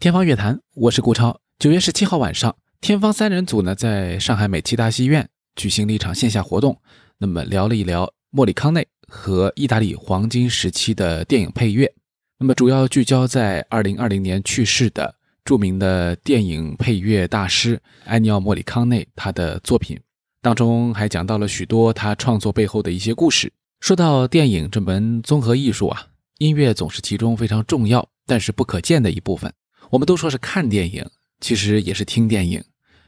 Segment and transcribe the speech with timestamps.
[0.00, 1.40] 天方乐坛，我是顾超。
[1.58, 6.80] 九月十七号晚上，天方三人组呢在上海美琪大戏院举行了一场线下活动，
[7.18, 11.92] 那么聊了一聊莫里康内和意大利黄金时期的电影配乐。
[12.38, 15.12] 那么主要聚焦在二零二零年去世的
[15.44, 19.98] 著名的电影配乐大师埃尼奥·莫里康内他的作品
[20.40, 23.52] 当中，还讲到了许多他创作背后的一些故事。
[23.80, 26.06] 说到电影这门综合艺术啊，
[26.38, 29.52] 音乐总是其中非常重要但是不可见的一部分。
[29.90, 31.04] 我们都说是看电影，
[31.40, 32.62] 其实也是听电影，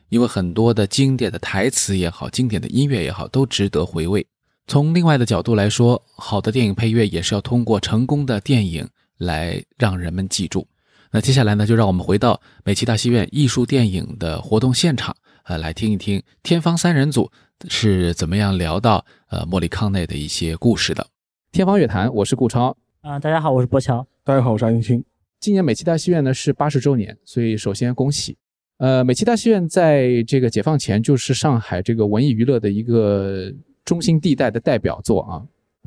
[0.08, 4.26] 因为很多的经典的台词也好，经典的音乐也好，都值得回味。
[4.66, 10.66] 从另外的角度来说，好的电影配乐也是要通过成功的电影来让人们记住。
[11.10, 17.30] 那接下来呢，就让我们回到美琪大戏院艺术电影的活动现场，呃，来听一听天方三人组
[17.68, 21.06] 是怎么样聊到呃莫里康内的一些故事的。
[21.52, 22.74] 天方乐坛，我是顾超。
[23.02, 24.06] 啊，大家好，我是博乔。
[24.24, 25.09] 大家好，我是安青青。
[25.40, 28.36] 今年美琪大戏院呢是八十周年，所以首先恭喜。
[28.76, 33.50] 呃，美琪大戏院在这个解放前就是上海这个文艺娱乐的一个
[33.82, 35.42] 中心地带的代表作啊，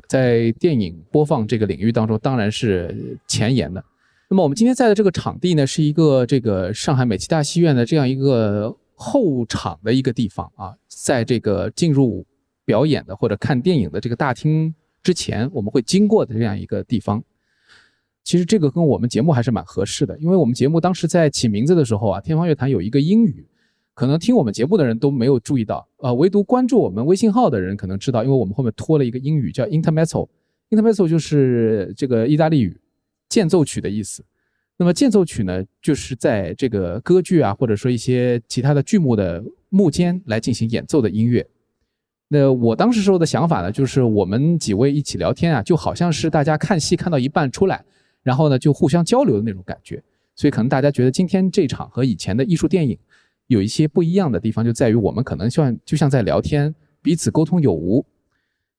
[0.08, 3.84] 在电影播放这个领域当中当然是前沿的。
[4.28, 12.26] 那么我们今天在的这个场地呢，是一个这个上海美琪大戏院的这样一个后场的一个地方啊，在这个进入
[12.64, 17.22] 表演的或者看电影的这个大厅之前，我们会经过的这样一个地方。
[18.24, 23.46] 其实这个跟我们节目还是蛮合适的，因为我们节目当时在起名字的时候啊，天方乐坛有一个英语，
[23.92, 32.74] 可能听我们节目的人都没有注意到，呃，唯独关注我们微信号的人可能知道，因为我们后面拖了一个英语叫 intermezzo，intermezzo 就是这个意大利语
[33.28, 34.24] 间奏曲的意思。
[34.78, 41.46] 那么间奏曲呢，就是在这个歌剧啊，或者说一些其他的剧目的幕间来进行演奏的音乐。
[42.28, 47.84] 那我当时时候的想法呢，就是我们几位一起聊天啊，就好像是大家看戏看到一半出来。
[48.24, 50.02] 然后呢，就互相交流的那种感觉，
[50.34, 52.98] 所以可能大家觉得今天这场和以前的艺术电影
[53.46, 58.04] 有一些不一样的地方，就在于我们可能像就像在聊天，彼此沟通有无。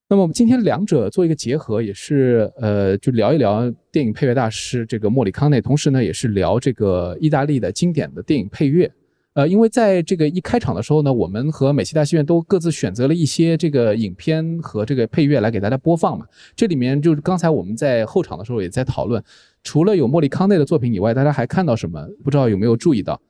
[0.08, 8.92] 那么我们今天两者做一个结合，也是呃，就聊一聊电影配乐大师这个莫里康内，同时呢，也是聊这个意大利的经典的电影配乐。
[9.36, 16.24] 呃，因为在这个一开场的时候呢，我们和美琪大戏院都各自选择了一些这个影片和这个配乐来给大家播放嘛。
[16.54, 19.22] 这里面就是刚才我们在后场的时候也在讨论，
[19.62, 22.08] 除了有莫里康内的作品以外，大家还看到什么？
[22.24, 23.20] 不知道有没有注意到？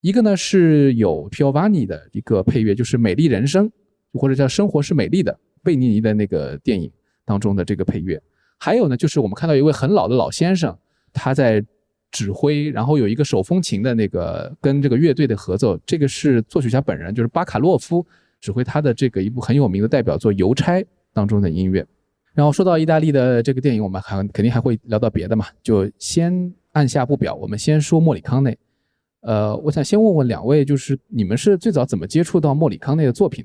[0.00, 3.68] 一个呢是有 Piovani 的一个配乐，就是《美丽人生》
[4.18, 6.90] 或者叫《生活是美丽的》贝尼尼的那个电影
[7.26, 8.18] 当中的这个配乐。
[8.56, 10.74] 还有呢，就是我们看到一位很老的老先生，
[11.12, 11.62] 他在。
[12.12, 18.06] 指挥，然后有一个手风琴的那个跟这个乐队的合奏，这个是作曲家本人，就是巴卡洛夫
[18.38, 20.80] 指挥他的这个一部很有名的代表作《邮差》
[21.14, 21.84] 当中的音乐。
[22.34, 28.56] 然后说到意大利的这个电影，我们还肯定还会聊到别的嘛，就先按下不表，我们先说莫里康内。
[29.22, 33.44] 呃，我想先问问两位，就是你们是最早怎么接触到莫里康内的作品？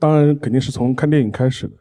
[0.00, 1.74] 当然肯定是从看电影开始的，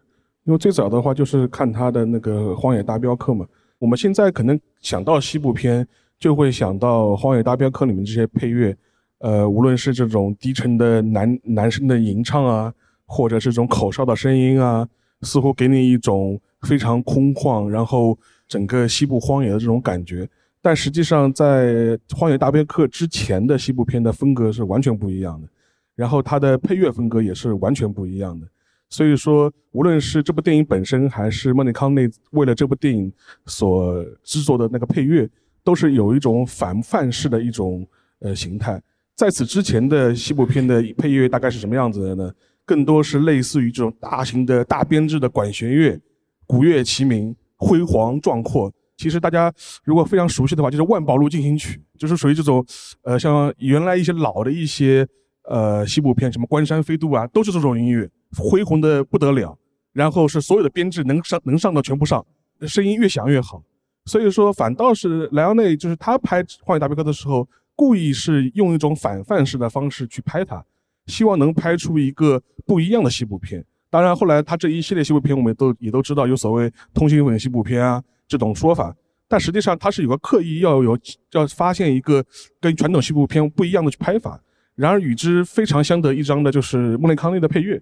[0.45, 3.47] 因为最早的话就是看他的那个《荒野大镖客》嘛。
[3.79, 5.87] 我们现在可能想到西部片。
[6.19, 8.75] 就会想到《荒野大镖客》里面这些配乐，
[9.19, 12.73] 呃，无论是这种低沉的男男生的吟唱啊，
[13.05, 14.87] 或者是这种口哨的声音啊，
[15.21, 20.29] 似乎给你一种非常空旷，然后整个西部荒野的这种感觉。
[20.61, 21.73] 但实际上，在
[22.13, 25.47] 《荒野大镖客》之前的西部片的风格是完全不一样的，
[25.95, 28.45] 然后它的配乐风格也是完全不一样的。
[28.89, 33.09] 所以说，无论是这部电影本身，还是莫里康内为了这部电影
[33.45, 35.29] 所制作的那个配乐。
[35.69, 37.87] 都是有一种反范式的一种
[38.21, 38.81] 呃形态。
[39.15, 42.33] 在此之前的西部片的配乐大概是什么样子的呢？
[42.65, 45.99] 更多是类似于这种大型的大编制的管弦乐，
[46.47, 48.73] 鼓乐齐鸣，辉煌壮阔。
[48.97, 49.53] 其实大家
[49.83, 52.65] 如果非常熟悉的话，就是《万宝路进行曲》，就是属于这种
[53.03, 55.07] 呃像原来一些老的一些
[55.43, 59.55] 呃西部片，什么《关山飞渡》啊，都是这种音乐，恢宏的不得了。
[59.93, 62.25] 然后是所有的编制能上能上的全部上，
[62.61, 63.61] 声音越响越好。
[64.09, 70.65] 所以说，反倒是莱昂内，就是他拍《荒野大镖客》的时候，故意是用一种反范式的方式去拍它，
[71.05, 73.63] 希望能拍出一个不一样的西部片。
[73.91, 78.95] 当然，后来他这一系列西部片，我们都也都知道有所谓“通心粉西部片”啊这种说法，
[79.27, 80.97] 但实际上他是有个刻意要有
[81.33, 82.25] 要发现一个
[82.59, 84.41] 跟传统西部片不一样的去拍法。
[84.73, 87.79] 然而与之非常相得益彰的就是莫雷康内的配乐。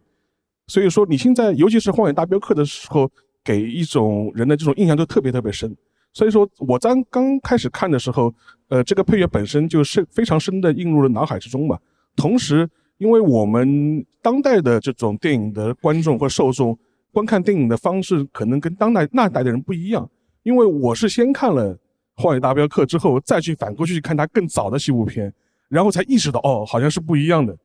[0.67, 3.09] 所以说，你现在尤其是《荒野大镖客》的时候，
[3.45, 5.73] 给一种人的这种印象都特别特别深。
[6.17, 8.33] 所以说，我刚刚开始看的时候，
[8.69, 11.77] 呃，这个配乐本身就是非常深的映入了脑海之中嘛。
[12.15, 12.67] 同时，
[12.97, 16.75] 因为我们当代的这种电影的观众或受众
[17.11, 20.09] 观看电影的方式，可能跟当代那代的人不一样。
[20.41, 21.75] 因为我是先看了
[22.15, 25.31] 《《荒野大镖客》之后，再去反过去看他更早的西部片，
[25.69, 27.55] 然后才意识到哦，好像是不一样的。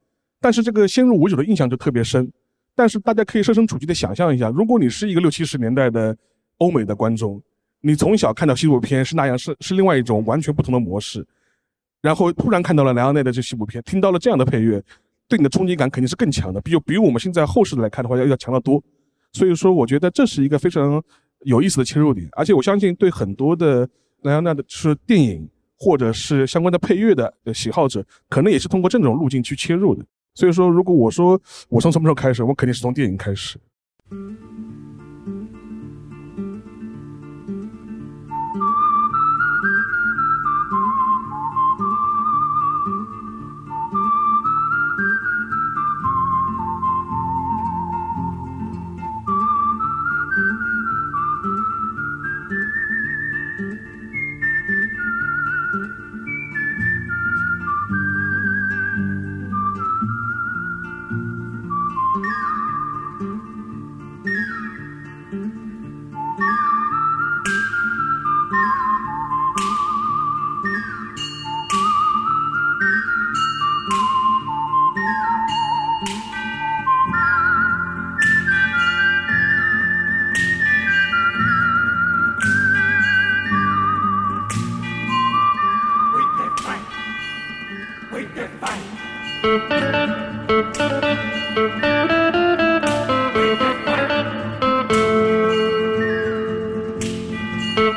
[0.42, 2.30] 但是这个先入为主的印象就特别深。
[2.74, 6.14] 但是大家可以设身处地的想象一下，如果你是一个六七十年代的
[6.58, 7.40] 欧美的观众，
[7.82, 11.26] 你从小看到西部片是那样，是是另外一种完全不同的模式，
[12.00, 14.82] 然后突然看到了莱昂内的这西部片，听到了这样的配乐，
[15.28, 18.82] 对你的冲击感肯定是更强的，比比我们现在后世来看的话要要强得多。
[19.32, 21.02] 所以说，我觉得这是一个非常
[21.40, 23.88] 有意思的切入点，而且我相信对很多的
[24.22, 30.04] 莱昂纳的是电影或者是相关的配乐的喜好者，可能也是通过这种路径去切入的。
[30.34, 33.58] 所以说，如果我说我从什么时候开始，我肯定是从电影开始。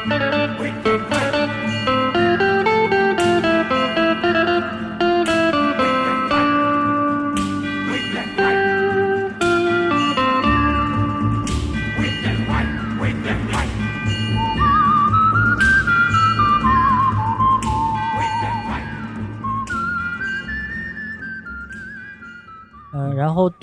[0.07, 1.14] Wait.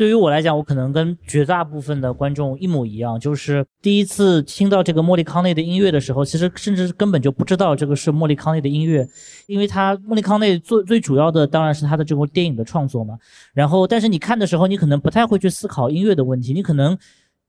[0.02, 9.08] 对于我来讲，我可能跟绝大部分的观众一模一样，就是第一次听到这个莫里康内的音乐的时候，其实甚至根本就不知道这个是莫里康内的音乐，
[9.46, 13.16] 因为他莫里康内最最主要的当然是他的这部电影的创作嘛。
[13.54, 16.98] 然后，但是你看的时候，你可能不太会去思考音乐的问题，你可能。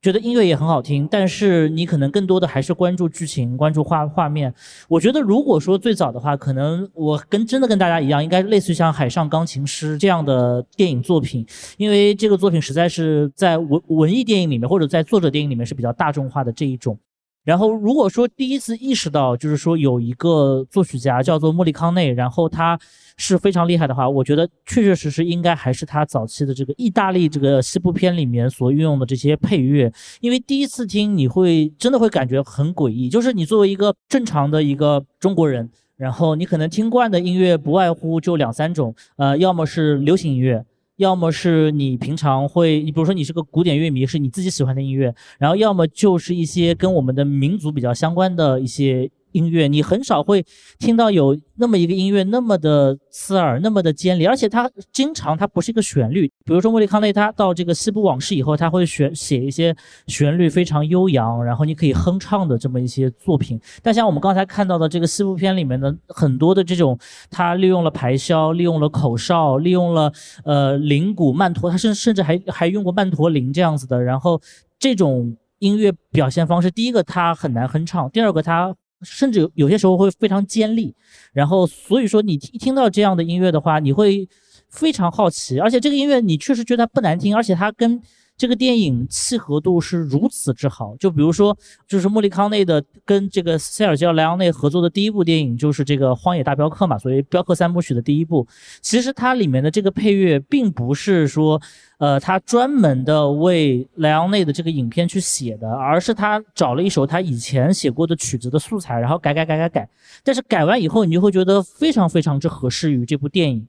[0.03, 4.53] 觉得音乐也很好听，但是你可能更多的还是关注剧情、关注画画面。
[4.89, 11.45] 我觉得如果说最早的话，可能我跟真的跟大家一样，应该类似于像《海上钢琴师》这样的电影作品，
[11.77, 16.99] 因为这个作品实在是在文文艺电影里面或者在作者电影里面是比较大众化的这一种。
[17.43, 22.79] 然后如果说第一次意识到，就是说有一个作曲家叫做莫里康内，然后他。
[23.15, 40.65] 是非常厉害的话，我觉得确确实实应该还是他早期的这个意大利这个西部片里面所运用的这些配乐，因为第一次听你会真的会感觉很诡异，就是你作为一个正常的一个中国人，然后你可能听惯的音乐不外乎就两三种，呃，要么是流行音乐，
[40.97, 49.09] 要么是你平常会，你比如说你是个古典乐迷，是你自己喜欢的音乐，然后要么就是一些跟我们的民族比较相关的一些。
[49.33, 50.43] 音乐，你很少会
[50.79, 56.27] 听到有那么一个音乐那么的刺耳，那么的尖利，而且它经常它不是一个旋律。
[56.45, 59.75] 比如说莫里康内，他到这个西部往事以后，他会选写一些
[60.07, 63.59] 旋律非常悠扬，然后你可以哼唱的这么一些作品。
[63.81, 66.97] 但像我们刚才看到的这个西部片里面的很多的这种，
[67.29, 70.11] 他利用了排箫，利用了口哨，利用了
[70.43, 74.01] 呃铃鼓曼陀，他甚甚至还还用过曼陀铃这样子的。
[74.01, 74.41] 然后
[74.77, 78.75] 这种音乐表现方式，第一个它很难哼唱，第二个它。
[79.03, 80.93] 甚至有有些时候会非常尖利，
[81.31, 84.27] 然后所以说你一听到这样的音乐的话，你会
[84.69, 88.01] 非常好奇，而且这个音乐你确实觉得它不难听，而且它跟
[88.35, 90.95] 这个电影契合度是如此之好。
[90.97, 91.55] 就比如说，
[91.87, 98.47] 就是莫里康内的跟这个塞尔吉奥莱昂内合作的第一部电影就是这个《荒野大镖客》嘛，所以镖客三部曲的第一部，
[98.81, 101.61] 其实它里面的这个配乐并不是说。
[102.03, 109.89] 呃，他专门的为莱昂内的这个影片去写的，而是他找了一首他以前写过的曲子的素材，然后改改改改改。
[110.21, 113.65] 但是改完以后，你就会觉得非常非常之合适于这部电影。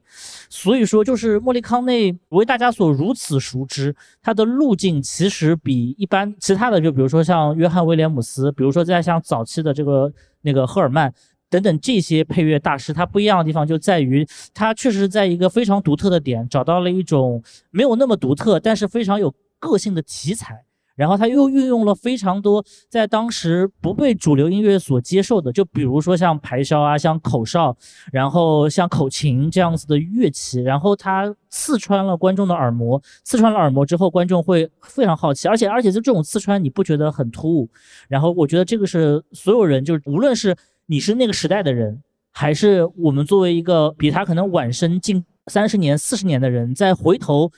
[0.49, 10.11] 所以说，就是莫里康内为大家所如此熟知，他的路径其实比一般其他的，就比如说像约翰威廉姆斯，比如说在像早期的这个
[10.41, 11.13] 那个赫尔曼。
[11.55, 20.65] 等等，这些配乐大师，他不一样的地方就在于，他确实在一个非常独特的点找到了一种没有那么独特，但是非常有个性的题材。
[20.95, 27.75] 然后他又运用了非常多在当时不被主流音乐所接受的，就比如说像排箫啊，像口哨，
[28.13, 30.61] 然后像口琴这样子的乐器。
[30.61, 37.69] 然后他刺穿了观众的耳膜，刺穿了耳膜之后，观众会非常好奇，而且而且就这种刺穿，你不觉得很突兀？
[38.07, 40.55] 然后我觉得这个是所有人，就是无论是。
[40.87, 47.51] 你是那个时代的人，还是我们作为一个比他可能晚生近三十年、四十年的人，在回头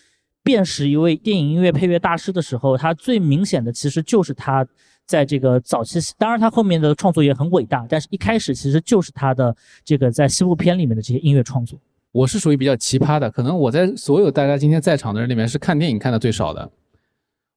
[0.44, 4.66] 辨识一位电影音乐配乐大师的时候，他最明显的其实就是他
[5.06, 11.78] 在这个早期，当然他后面的创作也很伟大，但是一开始其实就是他的这个在西部片里面的这些音乐创作。
[12.14, 16.72] 我是属于比较奇葩的，可能我在所有大家今天在场的人里面是看电影看的最少的。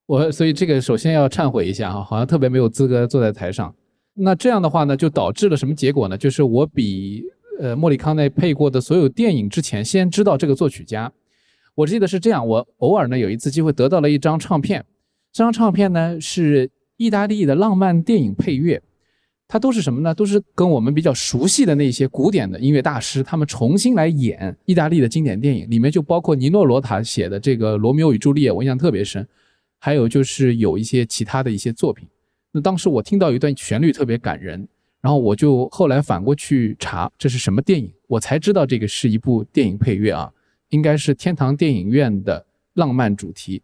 [0.06, 3.72] 我所以这个首先要忏悔一下啊，好像特别没有资格坐在台上。
[4.14, 6.16] 那这样的话呢，就导致了什么结果呢？
[6.18, 7.24] 就是我比
[7.60, 11.12] 呃莫里康内配过的所有电影之前先知道这个作曲家。
[11.74, 14.84] 我记得是这样，我偶尔呢有一次机会得到了一张唱片，
[15.32, 18.82] 这张唱片呢是意大利的浪漫电影配乐。
[19.52, 20.14] 它都是什么呢？
[20.14, 29.26] 都是跟我们比较熟悉的那些古典的音乐大师，他们重新来演意大利的经典电影，里面就包括尼诺罗塔写的这个《罗密欧与朱丽叶》，我印象特别深。
[29.80, 32.06] 还有就是有一些其他的一些作品。
[32.52, 34.66] 那当时我听到一段旋律特别感人，
[35.00, 40.32] 然后我就后来反过去查这是什么电影，我才知道这个是一部电影配乐啊，
[40.70, 43.62] 应该是天堂电影院的浪漫主题。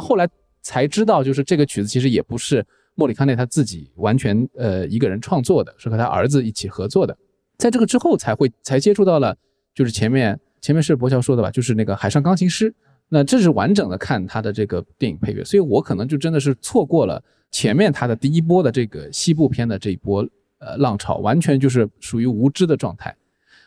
[0.00, 0.28] 后来
[0.62, 2.64] 才知道，就是这个曲子其实也不是
[2.94, 7.16] 莫里康内他自己完全呃一个人创作的，是和他儿子一起合作的。
[7.58, 9.36] 在这个之后才会才接触到了，
[9.74, 12.74] 就是前面前面是博乔说的吧，就是那个海上钢琴师。
[13.12, 20.24] 那这是完整的看他的这个电影配乐，所以我可能就真的是错过了前面他的第一波的这个西部片的这一波
[20.58, 23.12] 呃浪潮，完全就是属于无知的状态。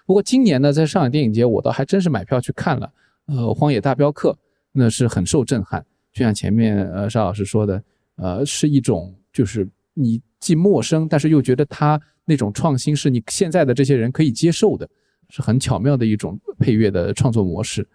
[0.05, 2.89] 不过今年呢，在上海电影节，我倒还真是买票去看了，
[3.27, 4.31] 呃，《荒野大镖客》，
[4.71, 5.85] 那是很受震撼。
[6.13, 7.83] 就像前面呃邵老师说的，
[8.17, 14.87] 呃，是一种就是你既陌生，但是又觉得他那种创新是你现在的这些人可以接受的，
[15.29, 17.87] 是很巧妙的一种配乐的创作模式，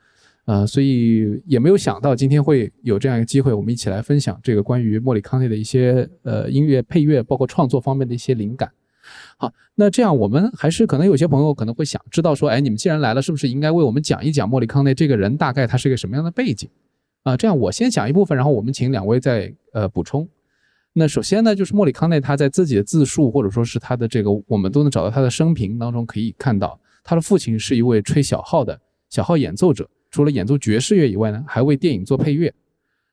[0.47, 8.69] 呃，所以也没有想到今天会有这样一个机会，我们一起来分享这个关于莫里康内的一些呃音乐配乐，包括创作方面的一些灵感。
[9.37, 16.69] 好，那这样我们还是可能有些朋友可能会想知道说，哎，你们既然来了，是不是应该为我们讲一讲莫里康内这个人大概他是一个什么样的背景？
[17.23, 20.29] 啊，这样我先讲一部分，然后我们请两位再呃补充。
[20.95, 32.53] 那首先呢，就是莫里康内他在自己的自述或者说是他的这个，我们都能找到他的生平当中可以看到，他的父亲是一位吹小号的小号演奏者，除了演奏爵士乐以外呢，还为电影做配乐。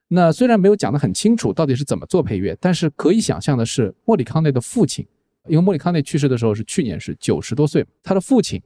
[0.08, 5.06] 那虽然没有讲得很清楚到底是怎么做配乐，但是可以想象的是，莫里康内的父亲，
[5.46, 8.60] 因为莫里康内去世的时候是去年是九十多岁，他的父亲，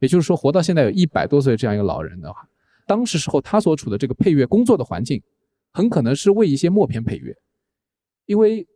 [0.00, 2.48] 也就是说活到现在有一百多岁这样一个老人的话。
[2.86, 5.22] 当时时候，他所处的这个配乐工作的环境，
[5.72, 7.36] 很可能是为一些默片配乐，
[8.26, 8.66] 因为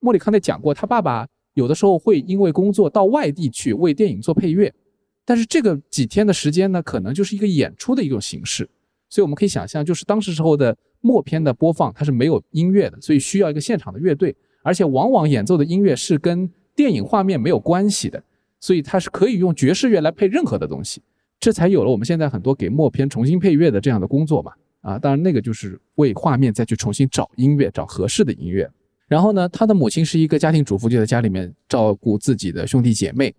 [0.00, 4.72] 莫里康内讲过，他爸爸有的时候会因为工作到外地去为电影做配乐，
[5.24, 8.68] 但是这个几天的时间呢，可能就是一个演出的一种形式，
[9.08, 18.22] 所以我们可以想象，就是当时时候的默片的播放，它是没有音乐的，所以需要一个现场的乐队，而且往往演奏的音乐是跟电影画面没有关系的，
[18.60, 21.02] 所以它是可以用爵士乐来配任何的东西。
[21.40, 28.68] 这才有了我们现在很多给默片重新配乐的这样的工作嘛，啊，当然那个就是为画面再去重新找音乐，找合适的音乐。
[29.06, 33.34] 然后呢，他的母亲是一个家庭主妇，就在家里面照顾自己的兄弟姐妹。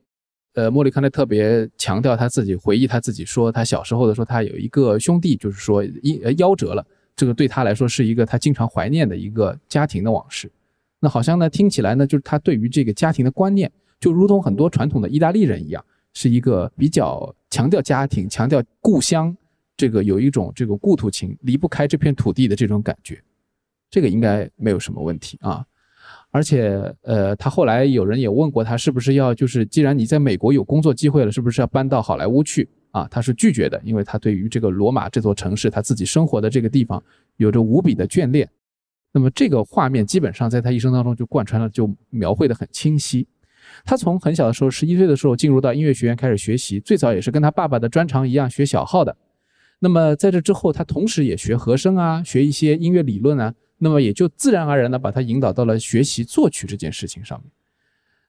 [0.55, 6.83] 呃，莫里康内特别强调他自己回忆他自己说，他小时候的时候，他有一个兄弟，就是说一呃夭折了，
[7.15, 10.51] 这个对他来说是一个他经常怀念的一个家庭的往事。
[10.99, 19.35] 那好像呢，听起来呢，就是他对于这个家庭的观念，就如同很多传统的意大利人一样，是一个比较强调家庭、强调故乡，
[19.77, 23.21] 这个有一种这个故土情，离不开这片土地的这种感觉。
[23.89, 25.65] 这个应该没有什么问题啊。
[26.31, 33.07] 而且，呃，他后来有人也问过他，是不是要就是，既然你在美国有工作机会了，是不是要搬到好莱坞去啊？
[33.09, 37.01] 他是拒绝的，因为他对于这个罗马这座城市，他自己生活的这个地方，
[37.37, 38.47] 有着无比的眷恋。
[39.11, 43.27] 那么这个画面基本上在他一生当中就贯穿了，就描绘的很清晰。
[43.85, 49.15] 他从很小的时候，十一岁的时候进入到音乐学院开始学习，最早也是跟他爸爸的专长一样学小号的。
[49.79, 53.53] 那么在这之后，他同时也学和声啊，学一些音乐理论啊。
[53.81, 57.49] 那么也就自然而然的把他引导到了学习作曲这件事情上面。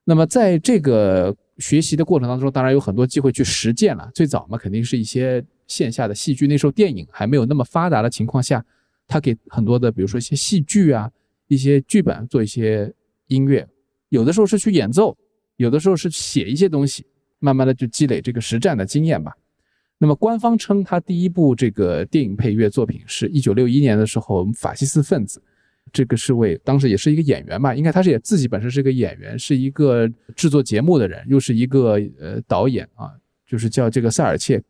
[0.05, 4.09] 那么在这个学习的过程当中，当然有很多机会去实践了。
[4.15, 8.65] 最早嘛，肯定是一些线下的戏剧，那时候电影还没有那么发达的情况下，
[9.09, 11.11] 他给很多的，比如说一些戏剧啊、
[11.49, 12.93] 一些剧本做一些
[13.27, 13.67] 音乐，
[14.11, 15.19] 有的时候是去演奏，
[15.61, 17.05] 有的时候是写一些东西，
[17.39, 19.31] 慢慢的就积累这个实战的经验吧。
[19.99, 25.39] 那么官方称他第一部这个电影配乐作品是一九六一年的时候，《法西斯分子》，
[25.93, 33.13] 这个是为当时也是一个演员嘛，应该他是也自己本身是一个演员，是一个制作节目的人，又是一个呃导演啊，
[33.47, 34.63] 就是叫这个塞尔切，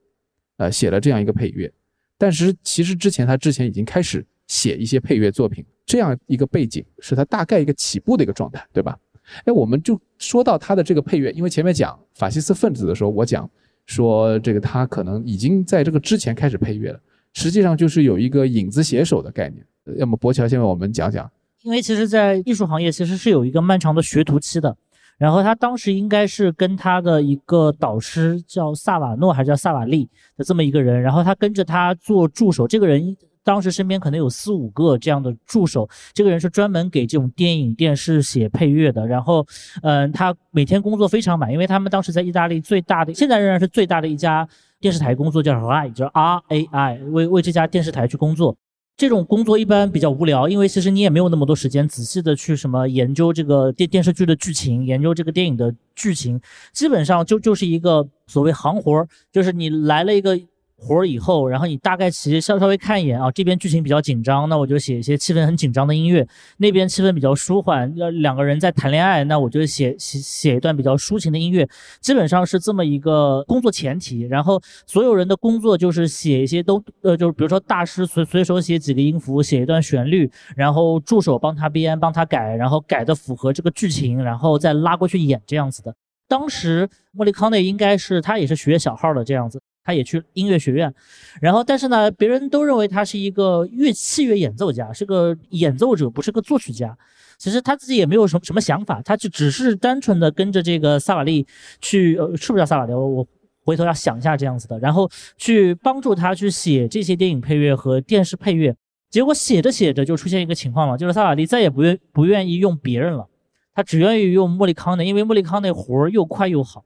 [0.57, 1.73] 呃写了这样一个配乐。
[2.19, 8.99] 但是其实之前他之前已经开始写一些配乐作品，这样一个背景是他大概一个起步的一个状态，对吧？
[9.45, 13.49] 哎，我们就说到他的这个配乐，因为前面讲《法西斯分子》的时候，我讲。
[13.87, 17.01] 说这个他可能已经在这个之前开始配乐了，
[17.33, 19.67] 实际上就是有一个影子写手的概念。
[19.97, 21.29] 要么博乔先为我们讲讲，
[21.63, 24.77] 因为其实，在艺术行业其实是有一个漫长的学徒期的。
[25.19, 32.69] 然后他当时应该是跟他的一个导师叫萨瓦诺还是叫萨瓦利的这么一个人，然后他跟着他做助手。
[32.69, 33.17] 这个人。
[33.43, 39.07] 当时身边可能有四五个这样的助手，这个人是专门给这种电影、电视写配乐的。
[39.07, 39.47] 然后，
[39.83, 44.47] 嗯，他每天工作非常满，因为他们当时在意大利最大的，现在仍然是最大的一家
[44.79, 48.57] 电视台工作，叫 RAI，叫 R A I，为为这家电视台去工作。
[48.97, 56.39] 这种工作一般比较无聊，因为其实你也没有那么多时间仔细的去什么研究这个电电视剧的剧情，研究这个电影的剧情，
[56.75, 60.39] 基本上就就是一个所谓行活儿，就是你来了一个。
[60.81, 66.25] 活儿以后，然后你大概其实稍稍微看一眼啊，这边剧情比较紧张，那我就写一些气氛很紧张的音乐；
[66.57, 71.69] 那边气氛比较舒缓，要两个人在谈恋爱，那我就写写写一段比较抒情的音乐。
[72.01, 85.95] 基本上是这么一个工作前提，然后所有人的工作就是写一些都呃，就是比如说大师随随手写几个音符，写一段旋律，然后助手帮他编帮他改，然后改的符合这个剧情，然后再拉过去演这样子的。
[86.27, 89.61] 当时莫里康内应该是他也是学小号的这样子。
[89.83, 90.93] 他也去音乐学院，
[91.41, 96.97] 然后但是呢，别人都认为他是一个乐器乐演奏家，是个演奏者，不是个作曲家。
[97.39, 101.47] 其实他自己也没有什么什么想法，他就只是单纯的跟着这个萨瓦利
[101.81, 102.93] 去，呃，是不是叫萨瓦利？
[102.93, 103.27] 我我
[103.65, 108.77] 回头要想一下这样子的，然后去帮助他去写这些电影配乐和电视配乐。
[109.09, 113.27] 结果写着写着就出现一个情况了，就是萨瓦利再也不愿不愿意用别人了，
[113.75, 116.85] 他只愿意用莫里康内，因为莫里康内活儿又快又好。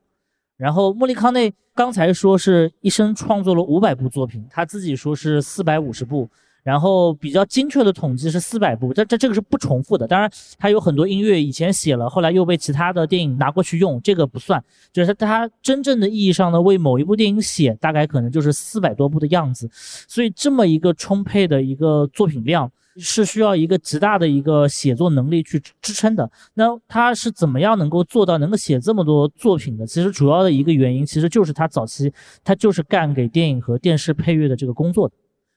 [0.56, 6.28] 然后莫里康内刚才说是一生创作了五百部作品，他自己说是四百五十部，
[6.62, 10.06] 然后比较精确的统计是四百部，这这这个是不重复的。
[10.06, 14.62] 当然他有很多音乐以前写了，后来又被其他的电影拿过去用，这个不算。
[14.92, 19.68] 就是他真正的意义上呢，为某一部电影写，大概可能就是四百多部的样子。
[19.72, 22.70] 所以这么一个充沛的一个作品量。
[22.96, 26.30] 是需要一个极大的一个写作能力去支撑的。
[26.54, 29.86] 那他是怎么样能够做到能够写这么多作品的？
[29.86, 35.14] 其实主要的一个原因，其实就是他早期他就是干给电影和电视配乐的这个工作的，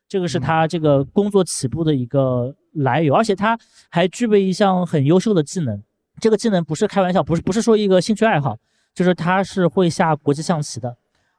[0.08, 3.14] 这个是他这个工作起步的一个来由。
[3.14, 3.58] 而且他
[3.90, 5.82] 还具备一项很优秀的技能，
[6.20, 8.58] 这个技能不是开玩笑，不是不是说一个兴趣爱好，
[8.96, 10.98] 就是他是会下国际象棋的。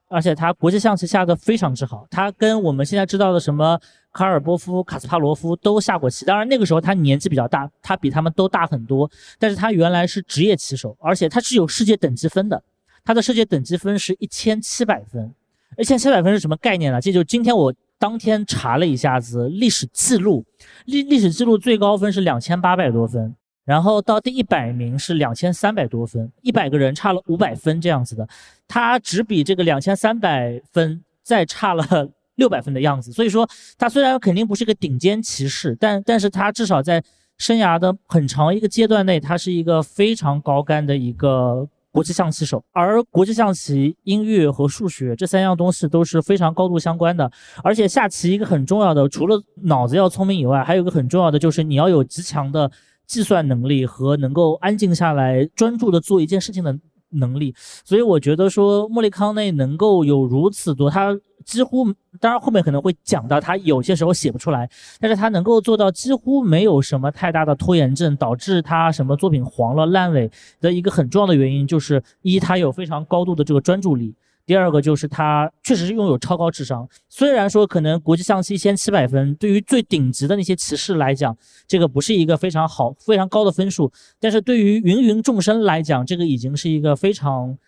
[0.09, 3.79] 而且他国际象棋下的非常之好，他跟我们现在知道的什么
[4.13, 6.25] 卡尔波夫、卡斯帕罗夫都下过棋。
[6.25, 9.11] 当然那个时候他年纪比较大，他比他们都大很多。
[9.39, 12.63] 但是他原来是职业棋手，而且他是有世界等级分的。
[13.05, 15.33] 他的世界等级分是一千七百分，
[15.77, 17.01] 一千七百分是什么概念呢？
[17.01, 20.45] 这就是今天我当天查了一下子历史记录，
[20.87, 23.35] 历历史记录最高分是两千八百多分。
[23.69, 28.27] 然后到第一百名是两千三百多分，一百个人差了五百分这样子的，
[28.67, 33.13] 他只比这个两千三百分再差了六百分的样子。
[33.13, 37.05] 所以说，他虽然肯定不是个顶尖骑士，但但是他至少在
[37.37, 41.69] 生涯的很长一个阶段内，他是一个非常高干的一个。
[41.91, 47.29] 国际象棋手，而国际象棋、音乐和数学这三样东西都是非常高度相关的。
[47.65, 52.71] 而且下棋一个很重要的，除了脑子要聪明以外，还有一个很重要的就是你要有极强的
[53.09, 56.79] 计算能力和能够安静下来专注的做一件事情的。
[57.11, 57.55] 能力，
[57.87, 61.87] 所以我觉得说莫莉康内能够有如此多，他几乎，
[62.21, 64.69] 当然后面可能会讲到他有些时候写不出来，
[65.01, 74.15] 但是他能够做到几乎没有什么太大的拖延症，导致他什么作品黄了烂尾的一个很重要的原因就是一，他有非常高度的这个专注力。
[74.49, 87.59] 第二个就是他确实是拥有超高智商，虽然说可能国际象棋一千七百分对于最顶级的那些棋士来讲，这个不是一个非常好、非常高的分数，但是对于芸芸众生来讲，这个已经是一个非常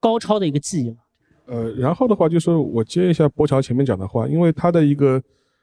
[0.00, 0.96] 高超的一个技艺了。
[1.46, 5.22] 呃，然后的话就是我接一下波乔前面讲的话，因为他的一个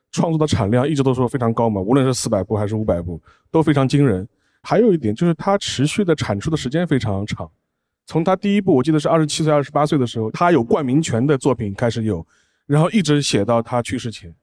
[0.10, 3.20] 创作的产量一直都说非常高嘛，无论是四百部还是五百部
[3.52, 4.26] 都非常惊人。
[4.64, 7.52] 还有一点就是他持续的产出的时间非常长。
[8.12, 12.28] 从他第一部，我记得是二十七岁、二十八岁的时候，他有冠名权的作品开始有，
[12.68, 14.36] 然后一直写到他去世前，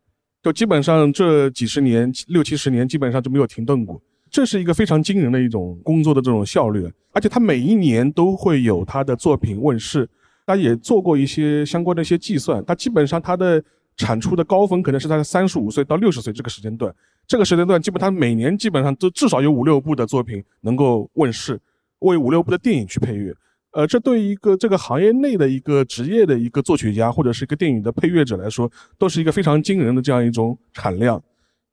[0.42, 4.00] 就基本上这几十年、六七十年基本上就没有停顿过。
[4.30, 10.08] 这是一个非常惊人的一种工作的这种效率，而且他每一年都会有他的作品问世，
[10.46, 13.62] 他也做过一些相关的一些计算，他基本上他的
[13.98, 16.90] 产出的高峰可能是在三十五岁到六十岁这个时间段，
[17.26, 21.60] 这个时间段基本他每年基本上都至少有五六部的作品能够问世，
[21.98, 23.36] 为五六部的电影去配乐。
[23.72, 31.22] 呃，这对于一个这个行业内的一个职业的一个作曲家或者是一个电影的配乐者来说，都是一个非常惊人的这样一种产量。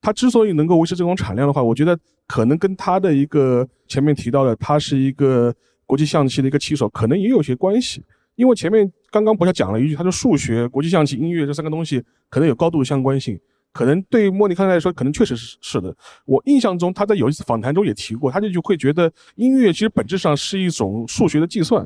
[0.01, 5.55] 他之所以能够维持这种产量的话，我觉得可能跟他的一个前面提到的，他是一个
[5.85, 8.03] 国际象棋的一个棋手，可能也有些关系。
[8.35, 13.39] 因为前面刚刚不是讲了一句，他说数学、国际象棋、音乐这三个东西可能有高度相关性。
[13.75, 15.93] 可能对莫尼康来说，可能确实是是的。
[16.23, 21.85] 我印象中，他在有一次访谈中也提过，他就就会觉得音乐其实本质上是一种数学的计算，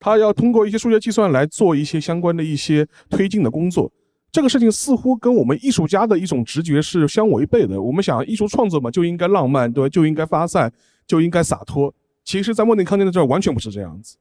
[0.00, 3.92] 他要通过一些数学计算来做一些相关的一些推进的工作。
[4.32, 7.78] 这个事情似乎跟我们艺术家的一种直觉是相违背的。
[7.78, 9.88] 我们想艺术创作嘛，就应该浪漫，对吧？
[9.90, 10.72] 就应该发散，
[11.06, 11.94] 就应该洒脱。
[12.24, 14.16] 其实，在莫尼康内的这儿完全不是这样子。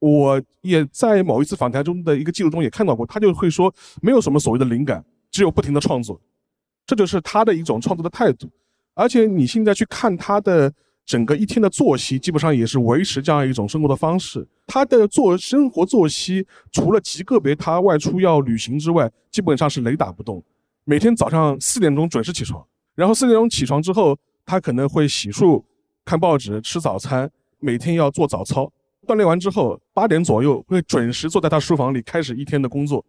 [0.00, 5.02] 我也在某一次访谈中的一个记录中也看到过，他就会说，没有什么所谓的灵感。
[5.36, 6.18] 只有不停的创作，
[6.86, 8.48] 这就是他的一种创作的态度。
[8.94, 10.72] 而且你现在去看他的
[11.04, 14.48] 整个一天的作息，基本上也是维持这样一种生活的方式。
[14.66, 20.42] 他的做生活作息，除了极个别他外出要旅行之外，基本上是雷打不动。
[20.84, 25.62] 每天早上四点钟准时起床，然后四点钟起床之后，他可能会洗漱、
[26.02, 28.72] 看报纸、吃早餐，每天要做早操。
[29.06, 33.04] 锻炼完之后，八点左右会准时坐在他书房里开始一天的工作。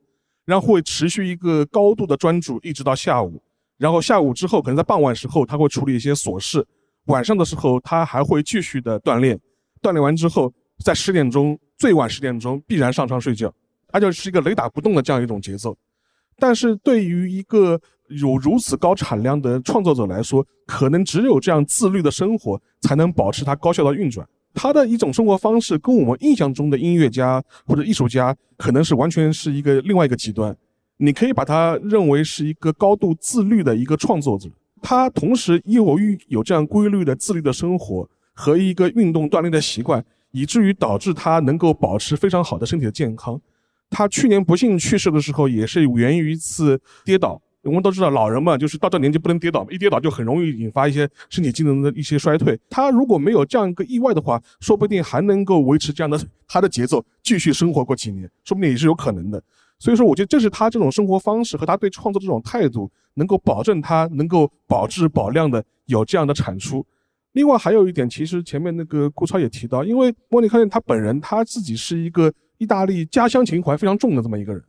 [0.48, 3.44] 然后会持续一个高度的专注，一直到下午。
[3.78, 6.66] 然后下午之后，可能在傍晚时候，他会处理一些琐事。
[7.08, 9.38] 晚上的时候，他还会继续的锻炼。
[9.82, 10.52] 锻炼完之后，
[10.84, 13.54] 在十点钟，最晚十点钟必然上床睡觉。
[13.90, 15.78] 他就是一个雷打不动的这样一种节奏。
[16.38, 24.28] 但是对于一个有如此高产量的创作者来说，可能只有这样自律的生活，才能保持他高效的运转。
[24.60, 30.56] 他的一种生活方式跟我们印象中的音乐家或者艺术家可能是完全是一个另外一个极端。
[30.98, 34.50] 你可以把他认为是一个高度自律的一个创作者。
[34.82, 35.86] 他同时又
[36.28, 43.40] 有这样规律的自律的生活和一个运动锻炼的习惯，以至于导致他能够保持非常好的身体的健康。
[43.92, 47.40] 他去年不幸去世的时候，也是源于一次跌倒。
[47.64, 52.58] 我们都知道，老人嘛，就是到这年纪不能跌倒，一跌倒就很容易引发一些身体机能的一些衰退。
[52.70, 56.18] 他如果没有这样一个意外的话，说不定还能够维持这样的
[56.48, 59.42] 他的节奏，继续生活过几年，说不定也是有可能的。
[59.80, 66.86] 所以说，我觉得这是他这种生活方式和他对创作这种态度，能够保证他能够保质保量的有这样的产出。
[67.34, 74.64] 另外还有一点，其实前面那个顾超也提到，因为莫妮康他本人他自己是一个意大利家乡情怀非常重的这么一个人。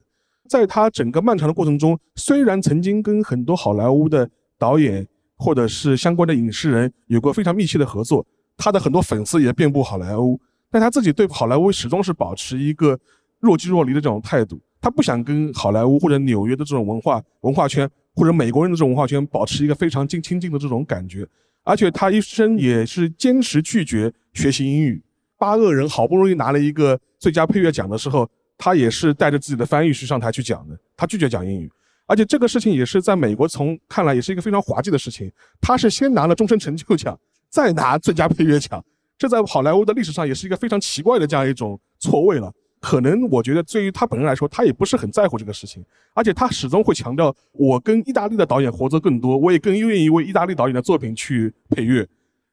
[0.48, 5.06] 在他整个漫长的过程中，虽然曾经跟很多好莱坞的导演
[5.36, 12.98] 或者是相关的影视人有过非常密切的合作，他的很多粉丝也遍布好莱坞，但他自己对好莱坞始终是保持一个
[13.38, 14.58] 若即若离的这种态度。
[14.80, 21.26] 他不想跟好莱坞或者纽约的这种文化文化圈或者美国人的这种文化圈保持一个非常近亲近的这种感觉，
[21.64, 25.02] 而且他一生也是坚持拒绝学习英语。
[25.36, 28.28] 八恶人好不容易拿了一个最佳配乐奖的时候。
[28.58, 31.70] 他也是带着自己的翻译去上台去讲的，他拒绝讲英语，
[32.06, 35.30] 而且这个事情也是在美国从看来也是一个非常滑稽的事情。
[35.60, 37.18] 他是先拿了终身成就奖，
[37.48, 38.84] 再拿最佳配乐奖，
[39.16, 42.52] 这在好莱坞的历史上也是一个非常奇怪的这样一种错位了。
[42.80, 52.08] 可能我觉得对于他本人来说，他也不是很在乎这个事情，而且他始终会强调，我跟意大利的导演合作更多，我也更愿意为意大利导演的作品去配乐。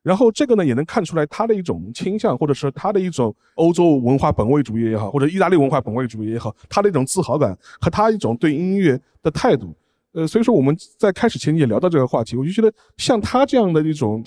[0.06, 9.76] 然后这个呢，也能看出来他的一种倾向，或者是他的一种欧洲文化本位主义也好，或者意大利文化本位主义也好，他的一种自豪感和他一种对音乐的态度。
[10.14, 14.24] 呃，所以说我们在开始前也聊到这个话题，我就觉得像他这样的一种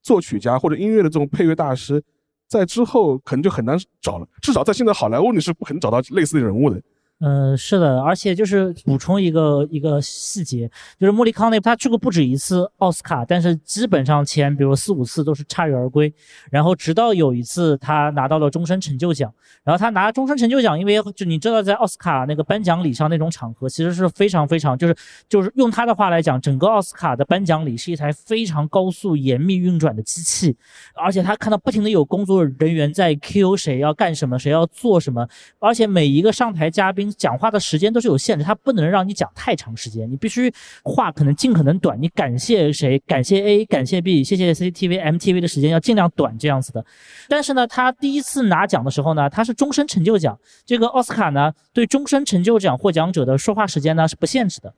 [0.00, 2.00] 作曲家或者音乐的这种配乐大师，
[2.48, 6.80] 在之后可能就很难找了，至少在现在好莱坞你是不可能找到类似的人物的。
[7.18, 16.12] 嗯，是的，而且就是补充一个一个细节，就是莫里康内他去过不止一次奥斯卡，但是基本上前比如四五次都是铩羽而归，
[16.50, 19.32] 然后直到有一次他拿到了终身成就奖，
[19.64, 24.94] 然后他拿终身成就奖，因为就你知道在奥斯卡那个颁奖礼上那种场合，其实是非常非常就是
[25.26, 30.54] 就是用他的话来讲，整个奥斯卡的颁奖礼是一台非常高速严密运转的机器，
[30.94, 35.26] 而且他看到不停的有工作人员在 Q 谁要干什么，谁要做什么，
[35.58, 37.05] 而且每一个上台嘉宾。
[37.12, 42.00] 讲话的时间都是有限制，他不能让你讲太长时间，你必须话可能尽可能短。
[42.00, 42.98] 你感谢谁？
[43.06, 46.84] 感谢 A，感谢 B，谢谢 CCTV、MTV 的时间要尽量短，这样子的。
[47.28, 50.38] 但是呢，他第一次拿奖的时候呢，他是终身成就奖。
[50.64, 54.72] 这个奥斯卡呢，对终身成就奖获奖者的说话时间呢是不限制的。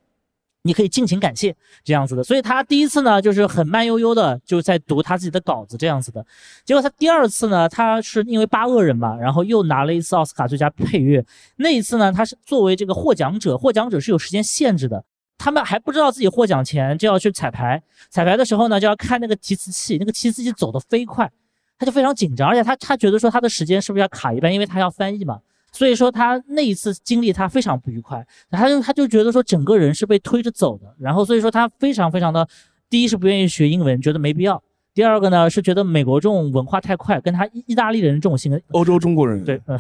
[0.63, 6.25] 你可以尽情感谢这样子的，所以他第一次呢就是很慢悠悠的就在读他自己的稿子这样子的，
[6.65, 11.25] 结果他第二次呢，他是因为八恶人嘛，然后又拿了一次奥斯卡最佳配乐，
[11.57, 15.03] 那一次呢，他是作为这个获奖者，获奖者是有时间限制的，
[15.39, 21.31] 他们还不知道自己获奖前就要去彩排，彩排的时候呢就要看那个提词器，那个提词器走得飞快，
[21.79, 25.39] 他就非常紧张，而且他他觉得说他的时间是不是要卡一半，因为他要翻译嘛。
[25.73, 32.49] 所以说他那一次经历他非常不愉快，他就他就觉得说整个人是被推着走的，然后所以说他非常非常的，
[32.91, 34.57] 第一是不愿意学英文，觉得没必要；
[34.95, 39.45] 第二个呢是觉得美国这种文化太快，跟他意大利人这种性格，欧洲中国人。
[39.45, 39.79] 对，嗯，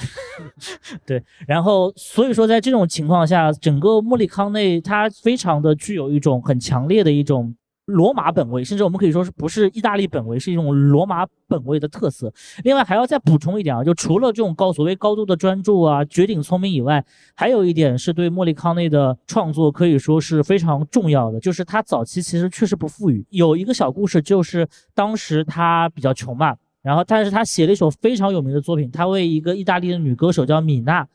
[1.06, 7.54] 对，然后所以说在这种情况下，整个莫里康内他非常的具有一种很强烈的一种。
[7.88, 12.30] 罗马本位，甚至我们可以说是不是意大利本位，是一种罗马本位的特色。
[12.62, 17.02] 另外还要再补充一点啊，就除了这种高所谓高度的专注啊、绝顶聪明以外，
[17.34, 23.24] 还有一点是对莫里康内的创作可以说是非常重要的，就是他早期其实确实不富裕。
[23.30, 31.08] 有一个小故事，就是当时他比较穷嘛，然后但是他写了一首非常有名的作品，他为一个意大利的女歌手叫米娜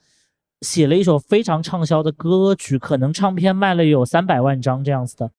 [0.62, 5.30] 写了一首非常畅销的歌曲，可能唱片卖了有三百万张这样子的。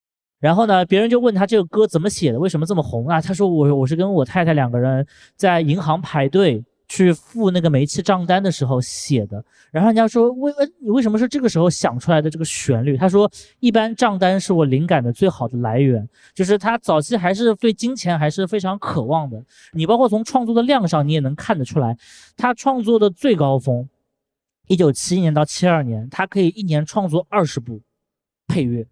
[0.45, 3.19] 然后呢，别人就问他这个歌怎么写的，为什么这么红啊？
[3.19, 9.43] 他说我我是跟我太太两个人在银行排队去付那个煤气账单的时候写的。
[9.73, 12.95] 然后人家说为呃你为什么是这个时候想出来的这个旋律？
[12.95, 19.43] 他说一般账单是我灵感的最好的来源，就是他早期还是对金钱还是非常渴望的。
[19.73, 21.97] 你包括从创作的量上，你也能看得出来，
[22.37, 23.89] 他创作的最高峰，
[24.69, 27.81] 一九七一年到七二年，他可以一年创作二十部
[28.47, 28.87] 配乐。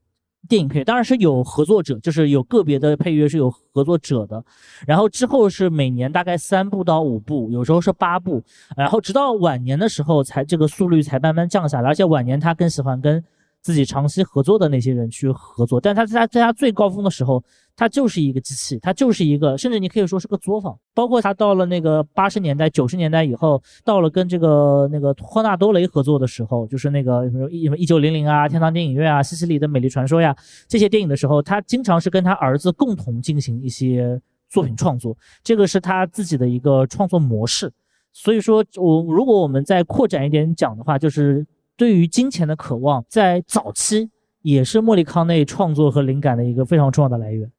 [0.49, 4.45] 电影配乐当然是有合作者，就是有个别的配乐是有合作者的，
[4.87, 8.43] 然后之后是每年大概三部到五部，有时候是八部，
[8.77, 13.23] 然后直到晚年的时候才这个速率才慢慢降下来，而且晚年他更喜欢跟。
[13.65, 17.41] 自己长期合作的那些人去合作，但他在他在他最高峰的时候，
[17.77, 20.79] 他就是一个机器，他就是一个，甚至你可以说是个作坊。
[20.95, 30.37] 包括他到了那个八十年代、九十年代以后，到了跟这个那个托纳多雷合作的时候，就是那个什么一一九零零啊、天堂电影院啊、西西里的美丽传说呀
[30.69, 37.73] 这些电影的时候，他经常是跟他儿子共同进行一些作品创作，这个是他自己的一个创作模式。
[38.13, 41.47] 所以说，我如果我们再扩展一点讲的话，就是。
[41.75, 44.09] 对于金钱的渴望，在早期
[44.43, 47.51] 也是莫里康内创作和灵感的一个非常重要的来源。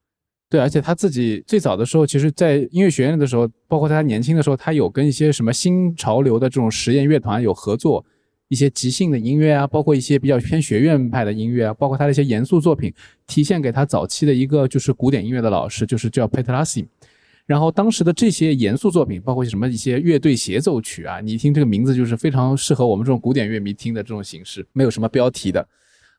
[0.53, 8.05] 对，而且他自己最早的时候，其实，在音乐学院的时候，包括他年轻的时候，他有跟一些什么新潮流的这种实验乐团有合作，
[8.49, 12.93] 一些即兴的音乐啊，包括一些比较偏学院派的音乐啊，包括他的一些严肃作品，
[13.25, 16.87] 体现给他早期的一个就是古典音乐的老师，就是叫佩特拉西。
[17.47, 25.67] 然后当时的这些严肃作品，包括什么一些乐队协奏曲啊，你听这个名字就是非常适合我们这种古典乐迷听的这种形式，没有什么标题的，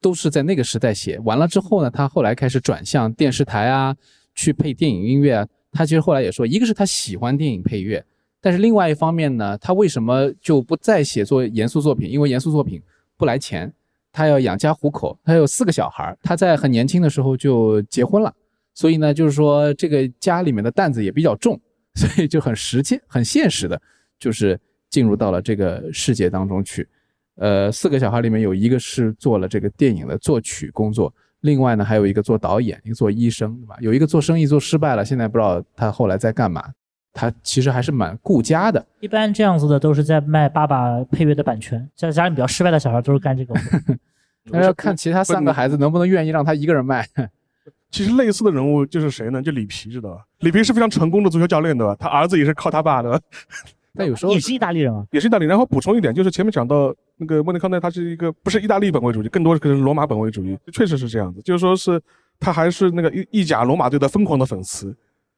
[0.02, 3.94] 都是在那个时代写完了之后呢，他后来开始转向电视台啊，
[4.34, 5.48] 去配电影音乐啊。
[5.72, 8.04] 他其实后来也说，一个是他喜欢电影配乐，
[8.40, 12.08] 但是另外一方面呢，他为什么就不再写作严肃作品？
[12.08, 12.80] 因为严肃作品
[13.16, 13.72] 不来钱，
[14.12, 18.32] 他要养家糊口，他有四个小孩，他在很年轻的时候就结婚了。
[18.72, 21.60] 所以呢，就是说这个家里面的担子也比较重，
[21.94, 23.80] 所以就很实际、很现实的，
[24.18, 26.88] 就是进入到了这个世界当中去。
[27.36, 31.12] 呃，四个小孩里面有一个是做了这个电影的作曲工作，
[31.44, 33.76] 另外呢还有一个做导演，一个做医生，对吧？
[33.80, 36.64] 有一个做生意做失败了，现在不知道他后来在干嘛。
[37.12, 38.85] 他其实还是蛮顾家的。
[38.98, 43.54] 一般这样子的都是在卖爸爸配乐的版权，像家里比较失败的小孩都是干这个。
[44.50, 47.07] 那要看其他三个孩子能不能愿意让他一个人卖。
[47.92, 49.40] 其实类似的人物就是谁呢？
[49.40, 50.24] 就里皮，知道吧？
[50.40, 51.94] 里皮是非常成功的足球教练，对吧？
[52.00, 53.20] 他儿子也是靠他爸的。
[53.94, 55.46] 但有时候也是意大利人啊，也是意大利。
[55.46, 61.40] 然后补充一点，就是前面讲到那个莫尼康内，他是一个不是意大利本位主义，更多的是罗马本位主义，确实是这样子。
[61.42, 62.00] 就是说是
[62.40, 64.94] 他还是那个意意甲罗马队的疯狂的粉丝，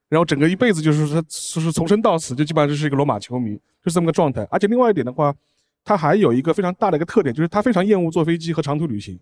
[0.09, 4.47] 然后整个一辈子就是他就是从生到死就基本上就是一个罗马球迷，就是这么个状态。
[4.51, 5.35] 而且另外一点的话，
[5.85, 9.19] 他还有一个非常大的一个特点，就是他非常厌恶坐飞机和长途旅行。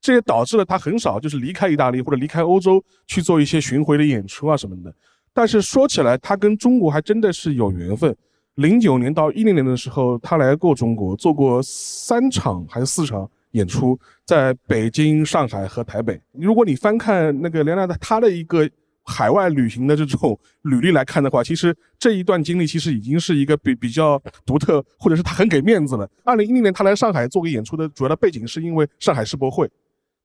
[0.00, 4.94] 这也导致了他很少就是离开意大利或者离开欧洲去做一些巡回的演出啊什么的。
[5.32, 8.16] 但是说起来，他跟中国还真的是有缘分。
[8.56, 16.20] 零九年到一零年的时候，他来过中国，做过三场还是四场演出，在北京、上海和台北。
[16.32, 18.68] 如果你翻看那个连来的他的一个
[19.02, 26.08] 海外旅行的这种履历来看的话，其实这一段经历其实已经是一个比比较独特，或者是他很给面子了。
[26.24, 29.68] 二零一零年他来上海做个演出的主要的背景，是因为上海世博会。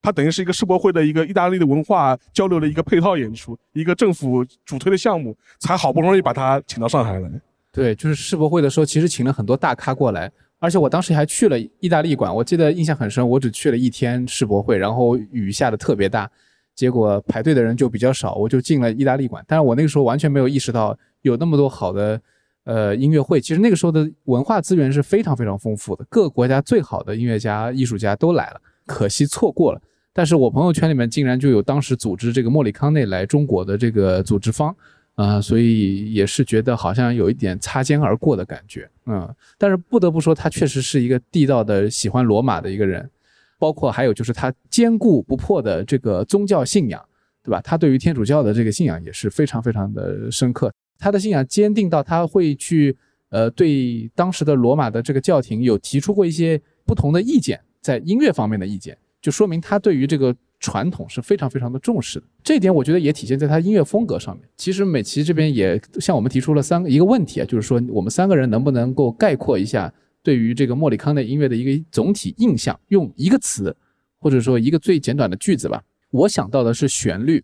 [0.01, 7.29] 它等于是一个世博会的一个意大利的文化交流的一个配套演出，一个政府主推的项目，才好不容易把他请到上海来。
[7.75, 13.27] 对，就是世博会的时候，其实请了很多大咖过来，而且我当时还去了意大利馆，我记得印象很深。
[13.27, 16.31] 我只去了一天世博会，然后雨下的特别大，
[16.73, 19.43] 结果排队的人就比较少，我就进了意大利馆。
[19.45, 22.21] 但是我那个时候完全没有意识到有那么多好的
[22.63, 23.41] 呃音乐会。
[23.41, 29.81] 其实那个时候的文化资源是非常非常丰富的，各个国家最好的音乐家、艺术家都来了，可惜错过了。
[30.13, 34.73] 但是我朋友圈里面竟然就有当时组织这个莫里康内来中国的这个组织方，
[35.15, 39.34] 啊，所以也是觉得好像有一点擦肩而过的感觉，嗯。
[39.58, 43.10] 但是不得不说，他确实是一个地道的喜欢罗马的一个人，
[43.58, 47.01] 包括还有就是他坚固不破的这个宗教信仰，
[47.41, 47.62] 对吧？
[47.62, 52.95] 他对于天主教的这个信仰也是非常非常的深刻，他的信仰坚定到他会去，
[53.30, 58.97] 呃，对当时的罗马的这个教廷有提出过一些不同的意见，在音乐方面的意见。
[59.21, 64.49] 就说明他对于这个传统是非常非常的重视的，这一点我觉得也体现在他音乐风格上面。
[64.58, 73.75] 其实美琪这边也向我们提出了三个一个问题啊，就是说我们三个人能不能够概括一下对于这个莫里康内音乐的一个总体印象，用一个词
[74.17, 75.84] 或者说一个最简短的句子吧。
[76.10, 77.43] 我想到的是旋律，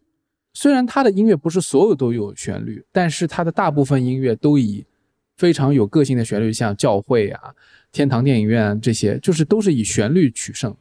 [0.53, 4.83] 虽然他的音乐不是所有都有旋律，但是他的大部分音乐都以
[5.37, 7.53] 非常有个性的旋律，像教会啊、
[7.91, 10.75] 天堂电影院这些，就是都是以旋律取胜。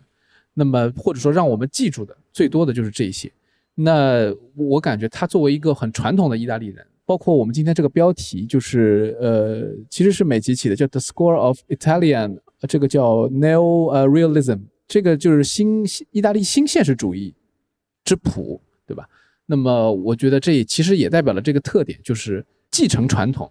[0.52, 3.30] 那么或者说让我们记住的最多的就是这些。
[3.74, 12.38] 那我感觉他作为一个很传统的意大利人，包括我们今天这个标题就是呃，其实是美籍起的，叫 The Score of Italian，
[12.68, 17.34] 这个叫 Neo 呃 Realism，这个就是新意大利新现实主义
[18.04, 19.08] 之谱，对吧？
[19.46, 23.50] 那么我觉得这其实也代表了这个特点，就是继承传统，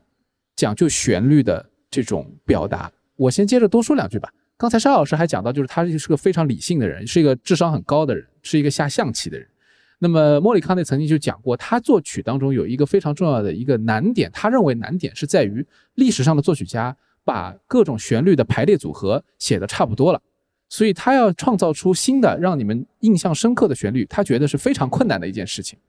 [0.55, 2.91] 讲究旋律的这种表达。
[3.15, 4.31] 我先接着多说两句吧。
[4.59, 9.47] 刚才沙老师还讲到，就是他是个非常理性的人，是一个智商很高的人，是一个下象棋的人。
[9.99, 16.93] 那么莫里康内曾经就讲过，他作曲当中有一个非常重要的一个难点，他认为难点是在于历史上的作曲家
[17.23, 20.21] 把各种旋律的排列组合写的差不多了，
[20.67, 25.79] 所以他要创造出新的让你们印象深刻的旋律，他觉得是非常困难的一件事情。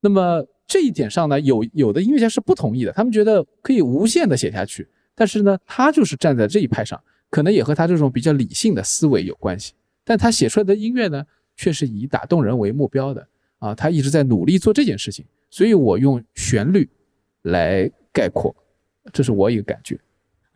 [0.00, 7.00] 那么这一点上呢，有有的音乐家是不同意的，他们觉得可以无限的写下去，但是呢，他就是站在这一派上。
[7.32, 9.72] 可能也和他这种比较理性的思维有关系，
[10.04, 11.24] 但他写出来的音乐呢，
[11.56, 13.26] 却是以打动人为目标的
[13.58, 16.86] 啊，他一直在努力做这件事情，所以我用旋律
[17.44, 18.54] 来概括，
[19.14, 19.98] 这是我一个感觉。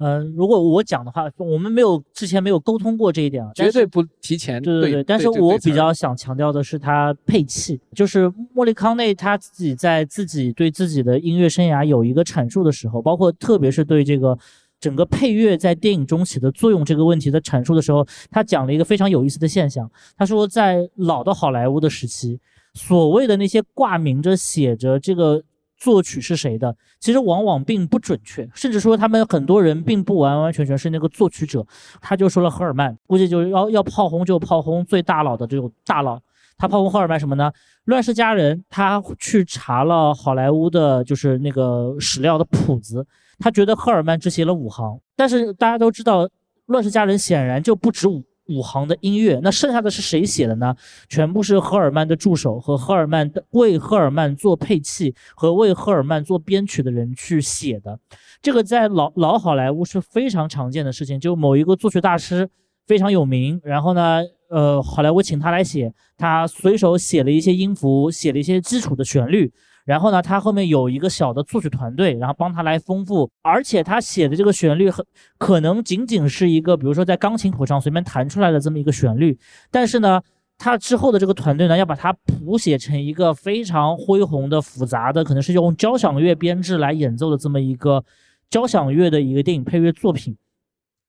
[0.01, 4.63] 嗯，如果我讲的话，我们没有之前没有沟通过这一点啊，绝对不提前。
[4.63, 14.39] 对对对，但是我比较想强调的是他配器，就是莫里康内他自己在自己对自己的音乐生涯有一个阐述的时候，包括特别是对这个。
[14.79, 19.91] 整个配乐在电影中起的作用这个问题的阐述的时候，他讲了一个非常有意思的现象。
[20.17, 22.39] 他说，在老的好莱坞的时期，
[22.75, 25.43] 所谓的那些挂名着写着这个
[25.79, 31.67] 作曲是谁的，其实往往并不准确，甚至说他们很多人并不完完全全是那个作曲者。
[32.01, 36.21] 他就说了，赫尔曼估计就是要要炮轰就炮轰最大佬的这种大佬。
[36.59, 37.51] 他炮轰赫尔曼什么呢？
[37.85, 43.07] 《乱世佳人》，他去查了好莱坞的就是那个史料的谱子。
[43.39, 46.27] 他觉得赫尔曼只写了五行，但是大家都知道，
[46.67, 50.75] 《乱世佳人》显然就不止五五行的音乐，那剩下的是谁写的呢？
[51.09, 57.99] 全部是赫尔曼的助手和赫尔曼的为赫尔曼做配器和为赫尔曼做编曲的人去写的。
[58.41, 62.49] 这个在老老好莱坞是非常常见的事情，就某一个作曲大师
[62.87, 69.53] 非常有名，然后呢，呃，好莱坞请他来写，他随手写了一些音符，写了一些基础的旋律。
[69.87, 75.07] 然后呢，他后面有一个小的作曲团队，然后帮他来丰富，而且他写的这个旋律很
[75.39, 79.39] 可能仅仅是一个，比如说在钢琴谱上随便弹出来的这么一个旋律，
[79.71, 80.21] 但是呢，
[80.59, 88.05] 他之后的这个团队呢，要把它谱写成一个非常恢宏的、复杂的，可能是用交响乐编制来演奏的这么一个
[88.51, 90.37] 交响乐的一个电影配乐作品。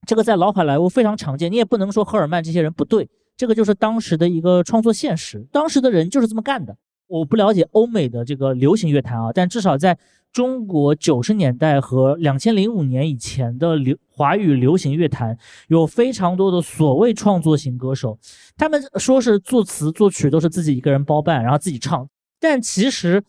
[0.05, 6.77] 这个在老好莱坞非常常见，你也不能说赫尔曼这些人不对，这个就是当时的一个创作现实，当时的人就是这么干的。
[7.07, 9.97] 我不了解欧美的这个流行乐坛啊，但至少在
[10.33, 15.37] 中国九十年代和两千零五年以前的流华语流行乐坛，
[15.69, 18.19] 有非常多的所谓创作型歌手，
[18.57, 22.07] 他们说是作词作曲都是自己一个人包办，然后自己唱，
[22.39, 23.23] 但其实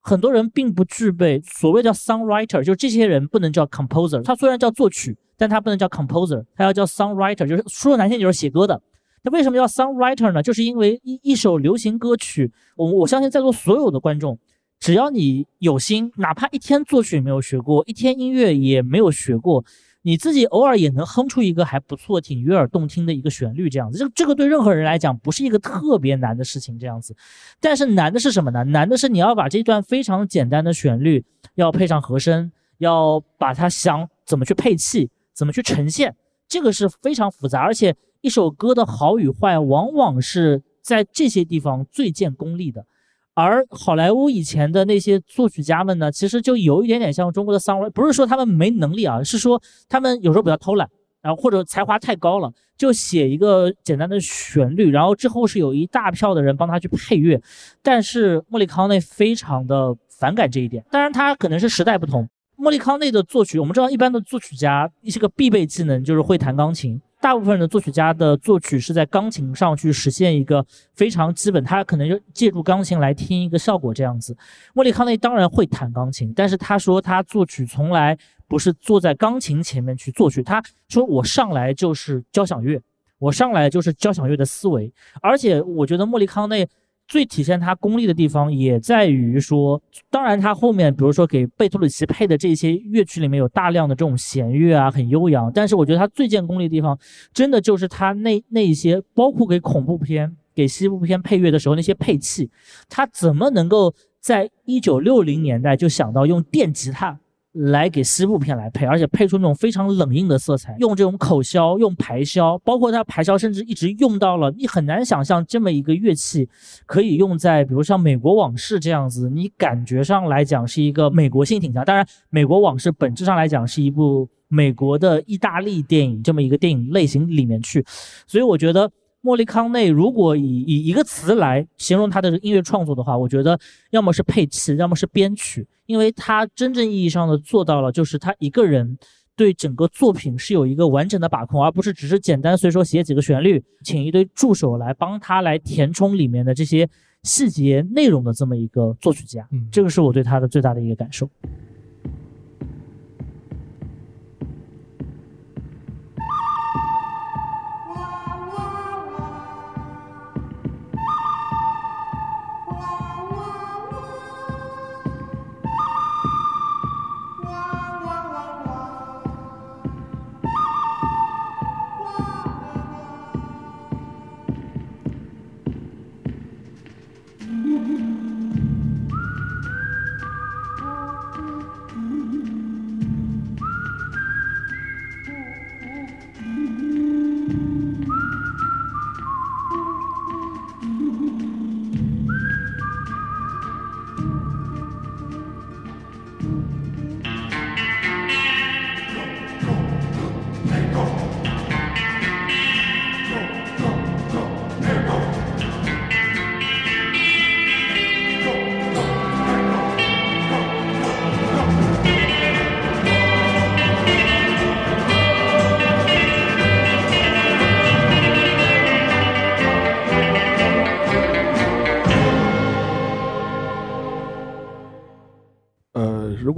[0.00, 8.80] 很多人并不具备所谓叫 songwriter，就这些人不能叫 composer，他虽然叫作曲，但他不能叫 composer，他要叫 songwriter，就是说难听就是写歌的。
[9.26, 10.42] 那为什么叫 songwriter 呢？
[10.42, 14.38] 就是因为一一首流行歌曲，我我相信在座所有的观众，
[14.78, 19.64] 只要你有心，哪怕一天作曲没有学过，一天音乐也没有学过，
[20.02, 23.96] 你自己偶尔也能哼出一个还不错、挺悦耳动听的一个旋律，这样子。
[23.96, 27.16] 这这个对任何人来讲不是一个特别难的事情，这样子。
[27.60, 28.62] 但是难的是什么呢？
[28.64, 36.14] 难的是你要把这段非常简单的旋律要配上和声，要把它想怎么去配器，怎么去呈现，
[36.46, 37.96] 这个是非常复杂，而且。
[38.24, 42.86] 一首歌的好与坏，往往是在这些地方最见功力的。
[43.34, 49.60] 而好莱坞以前的那些作曲家们呢，其实就有一点点像中国的桑威，不是说他们没能力啊，是说
[49.90, 50.88] 他们有时候比较偷懒，
[51.20, 57.38] 然后或者才华太高了，就写一个简单的旋律，然后之后是有一大票的人帮他去配乐。
[57.82, 62.26] 但是莫里康内非常的反感这一点，当然他可能是时代不同。
[62.56, 66.98] 莫里康内的作曲，我们知道一般的作曲家一些个必备技能就是会弹钢琴。
[67.24, 70.62] 大部分的作曲家的作曲是在钢琴上去实现一个
[70.92, 74.36] 非常基本，他可能就借助钢琴来听一个效果这样子。
[74.74, 78.14] 莫里康内当然会弹钢琴，但是他说他作曲从来
[78.46, 82.78] 不是坐在钢琴前面去作曲，他说我上来就是交响乐，
[83.18, 84.92] 我上来就是交响乐的思维。
[85.22, 86.68] 而且我觉得莫里康内。
[87.06, 89.80] 最体现他功力的地方也在于说，
[90.10, 95.52] 当然他后面比如说给贝托鲁奇配的这些乐曲里面有大量的这种弦乐啊，很悠扬。
[95.52, 96.98] 但是我觉得他最见功力的地方，
[97.32, 102.50] 真的就是他那那一些，包括给恐怖片、给西部片配乐的时候那些配器，
[102.88, 107.20] 他怎么能够在一九六零年代就想到用电吉他？
[107.54, 116.48] 来给西部片来配，而且配出那种非常冷硬的色彩，用这种口箫，用排箫，包括它排箫，甚至一直用到了你很难想象这么一个乐器
[116.84, 121.84] 可以用在，比如像《美国往事》这样子，你感觉上来讲是一个美国性挺强。
[121.84, 127.84] 当然，《美国往事》本质上来讲是一部美国的意大利电影这么一个电影类型里面去，
[128.26, 128.90] 所以我觉得。
[129.24, 133.58] 莫里康内如果以以一个词来形容他的音乐创作的话，我觉得
[133.88, 138.98] 要么是配器，要么是编曲，因为他真正意义上的做到了，就是他一个人
[139.34, 146.86] 对整个作品是有一个完整的把控，而不是只是简单随手写几个旋律，请一堆助手来帮他来填充里面的这些
[147.22, 149.48] 细节内容的这么一个作曲家。
[149.52, 151.26] 嗯，这个是我对他的最大的一个感受。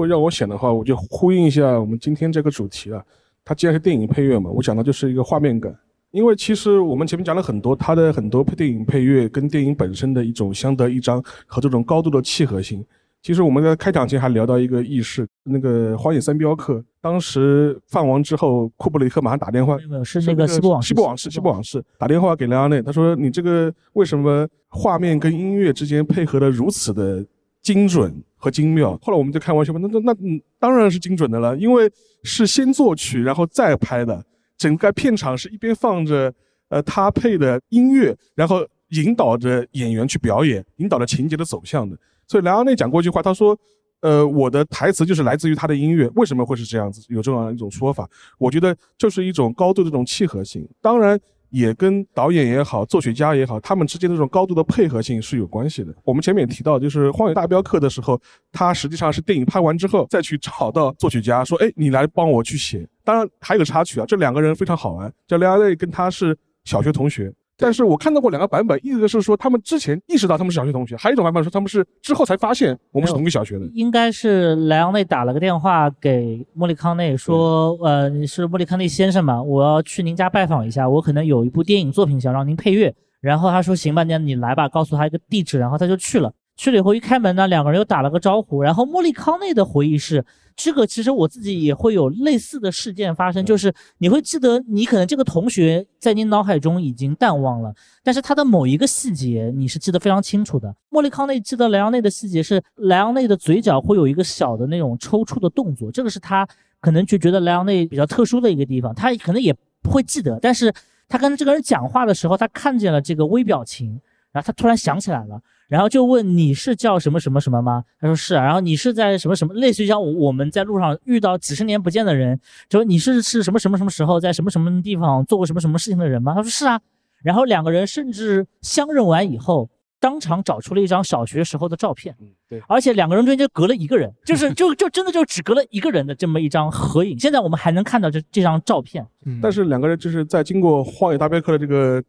[0.06, 3.02] 果让我选的话，我就呼应一下我们今天这个主题啊。
[3.44, 5.74] 它既然是电影配乐嘛，我讲的就是一个画面感。
[6.12, 12.84] 因为其实我们前面讲了很多，它的很多电影配乐跟电影本身的一种相得益彰和这种高度的契合性。
[13.22, 27.24] 其实我们在开场前还聊到一个轶事，那个《荒野三镖客》当时放完之后，库布里克马上打电话，是那个《西部往事》，西部往事，西部往事，打电话给莱昂内，他说：“你这个为什么画面跟音乐之间配合的如此的
[27.62, 28.98] 精准？”和精妙。
[29.02, 31.90] 后来我们就开玩笑嘛，那那那，当然是精准的了，因为
[32.22, 34.24] 是先作曲然后再拍的，
[34.56, 36.32] 整个片场是一边放着
[36.68, 41.96] 呃他配的音乐，然后引导着演员去表演，引导着情节的走向的。
[42.26, 43.58] 所以莱昂内讲过一句话，他说
[44.00, 46.10] ：“呃，我的台词就是来自于他的音乐。
[46.16, 47.02] 为什么会是这样子？
[47.08, 48.08] 有这样一种说法，
[48.38, 50.68] 我觉得就是一种高度的这种契合性。
[50.80, 51.18] 当然。”
[51.56, 55.94] 也跟导演也好，作曲家也好，他们之间的这种高度的配合性是有关系的。
[56.04, 58.20] 我们前面也提到，就是《荒野大镖客》的时候，
[58.52, 67.32] 他实际上是电影拍完之后再去找到作曲家说：“哎，你来帮我去写。”当然还有个插曲啊，这两个人非常好玩，叫雷阿内跟他是小学同学。
[67.58, 73.66] 但是我看到过两个版本，一个是说他们之前意识到他们是小学同学，还有一种版本说他们是之后才发现我们是同一个小学的。
[73.72, 79.42] 应该是莱昂内打了个电话给莫里康内说，呃，你是莫里康内先生嘛？
[79.42, 82.94] 我要去您家拜访一下，我可能有一部电影作品想让您配乐。
[83.20, 86.32] 然后他说行吧，那你来吧，告诉他一个地址，然后他就去了。
[86.56, 88.62] 去了以后一开门呢，两个人又打了个招呼。
[88.62, 90.24] 然后莫莉康内的回忆是。
[90.58, 100.74] 这个其实我自己也会有类似的事件发生，就是你会记得你可能这个同学在你脑海中已经淡忘了，但是他的某一个细节你是记得非常清楚的。
[100.88, 106.48] 莫莉康内记得莱昂内的细节是莱昂内的嘴角会有一个小的那种抽搐的动作，这个是他
[106.80, 110.72] 可能就觉得莱昂内比较特殊的一个地方，他可能也不会记得，但是
[111.06, 114.00] 他跟这个人讲话的时候，他看见了这个微表情，
[114.32, 115.38] 然后他突然想起来了。
[115.68, 117.82] 然后就问你是叫什么什么什么吗？
[118.00, 118.44] 他说是啊。
[118.44, 122.38] 然后你是在什么什么，类似于像我们在路上遇到几十年不见的人，
[122.68, 126.34] 就说你是是什么什么什么时候在什么什么地方做过什么什么事情的人吗？
[126.34, 126.80] 他说是啊。
[127.22, 132.14] 然后两个人甚至相认完以后，当场找出了一张小学时候的照片。
[132.20, 132.62] 嗯，对。
[132.68, 137.18] 而且两个人中间隔了一个人，就是就就真的就只隔了一个人的这么一张合影。
[137.18, 139.04] 现在我们还能看到这这张照片。
[139.24, 139.40] 嗯。
[139.42, 142.00] 但是两个人就是在经过《荒野大镖客》的这个。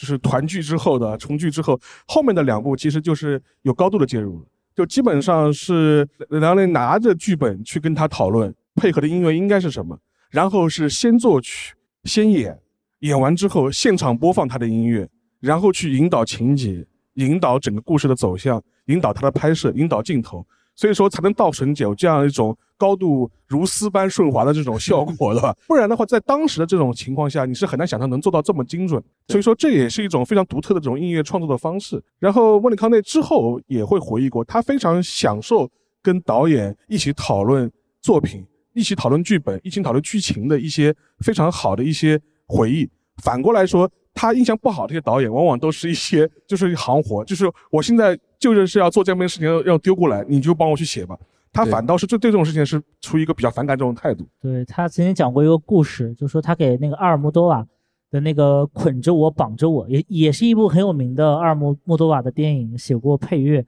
[0.00, 4.42] 就是团聚之后的重聚之后，后面的两部其实就是有高度的介入，
[4.74, 9.98] 就基本上是梁雷拿着剧本去跟他讨论配合的音乐应该是什么，
[10.30, 11.74] 然后是先作曲
[12.04, 12.58] 先演，
[13.00, 15.06] 演完之后现场播放他的音乐，
[15.38, 16.86] 然后去引导情节，
[17.16, 20.46] 引导整个故事的走向，引导他的拍摄，引导镜头。
[20.80, 25.54] 所以说才能倒成酒这样一种高度如丝般顺滑的这种效果， 对吧？
[25.68, 28.98] 不然的话，在当时的这种情况下，你是很难想象能做到这么精准。
[29.28, 32.02] 所以说，这也是一种非常独特的这种音乐创作的方式。
[32.18, 35.68] 然后，莫里康内之后也会回忆过，他非常享受
[36.00, 37.70] 跟导演一起讨论
[38.00, 42.88] 作品、一起讨论剧本、一起讨论剧情的一些非常好的一些回忆。
[43.22, 43.86] 反过来说，
[44.20, 48.18] 他印象不好的这些导演，往往都是一些 就是行活，就是我现在。
[48.40, 51.14] 就是是要做这样的事情，要要丢过来，你就帮我去写吧。
[51.52, 54.26] 他反倒是对对这种事情是出于一个比较反感这种态度。
[54.40, 57.62] 对他曾经讲过一个故事，就说他给那个阿尔莫多瓦
[58.10, 63.62] 的那个《捆着我绑着我》，也也是一部很有名的阿尔莫莫多瓦的电影，写过配乐。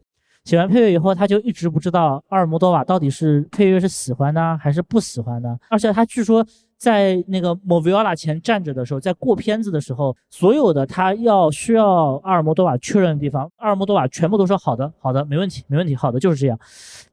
[0.45, 5.55] 写完配乐以后，他就一直不知道阿尔莫多瓦到底是配乐是喜欢呢还是不喜欢呢？
[5.69, 6.43] 而且他据说。
[6.83, 16.59] 在那个莫维奥拉前站着的时候，在过片子的时候，所有的他要需要阿尔莫多瓦确认的地方，阿尔莫多瓦全部都说好的，好的，没问题，没问题，好的，就是这样，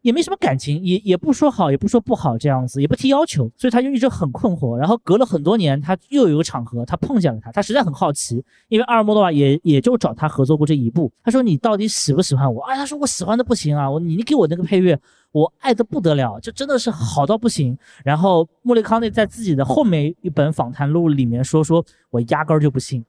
[0.02, 4.76] 也没什么感情，也也不说好，也不说不好，这样子，也不提要求，所以他就一直很困惑。
[4.76, 11.12] 然后隔了很多年，他又有个场合，他碰见了他，他实在很好奇，因为阿尔莫多瓦也也就找他合作过这一部。
[11.24, 12.64] 他说你到底喜不喜欢我？
[12.64, 15.00] 哎，他说我喜欢的不行啊，我你你给我那个配乐。
[15.32, 17.78] 我爱的不得了，就真的是好到不行。
[18.04, 23.06] 然后莫里康内在自己的后面一本访谈录里面说：“说我压根儿就不信。”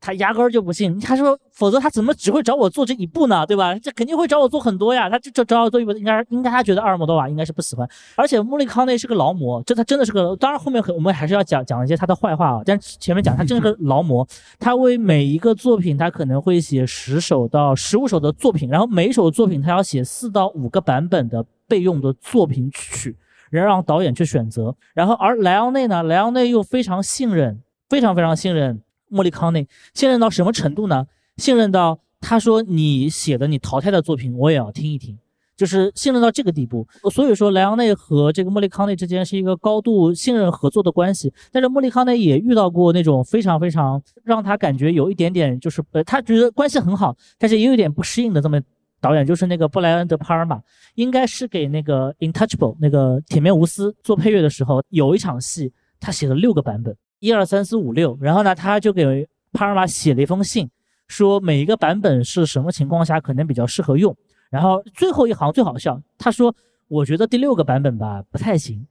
[0.00, 3.44] 他压根儿就不信，他说，否则他怎么只会找我做这一步呢？
[3.44, 3.74] 对吧？
[3.80, 5.10] 这肯定会找我做很多呀。
[5.10, 7.88] 他就找找我做一步，应该应该他觉得阿尔莫多瓦应该是不喜欢。
[8.14, 10.36] 而且穆里康内是个劳模，这他真的是个。
[10.36, 12.62] 当然后面我们还是要讲讲一些他的坏话啊。
[12.64, 14.24] 但前面讲他真是个劳模，
[14.60, 23.14] 他为每一个作品他可能会写十首到十五首的作品，然后每一首作品他要写四到五个版本的备用的作品曲，
[23.50, 24.74] 然后让导演去选择。
[24.94, 28.82] 然后而莱昂内呢，莱昂内又非常信任，非常非常信任。
[29.10, 31.06] 莫里康内信任到什么程度呢？
[31.36, 35.16] 信任到他说你写的你淘汰的作品我也要听一听，
[35.56, 36.86] 就是信任到这个地步。
[37.10, 41.32] 所以说莱昂内和这个莫里康内之间是一个高度信任合作的关系。
[41.50, 48.60] 但是莫里康内也遇到过那种非常非常让他感觉有一点点就是呃他觉得关系很好，但是也有点不适应的这么
[49.00, 50.60] 导演，就是那个布莱恩德帕尔玛，
[50.94, 56.96] 应该是给那个 Intouchable 那个铁面无私做配乐的时候，有一场戏他写了六个版本。
[57.20, 60.70] 一二三四五六，然后呢，他就给帕尔玛写了一封信，
[61.08, 64.16] 说每一个版本是什么情况下可能比较适合用。
[64.50, 66.54] 然后最后一行最好笑，他说
[66.86, 68.86] ：“我觉得第六个版本吧不太行。”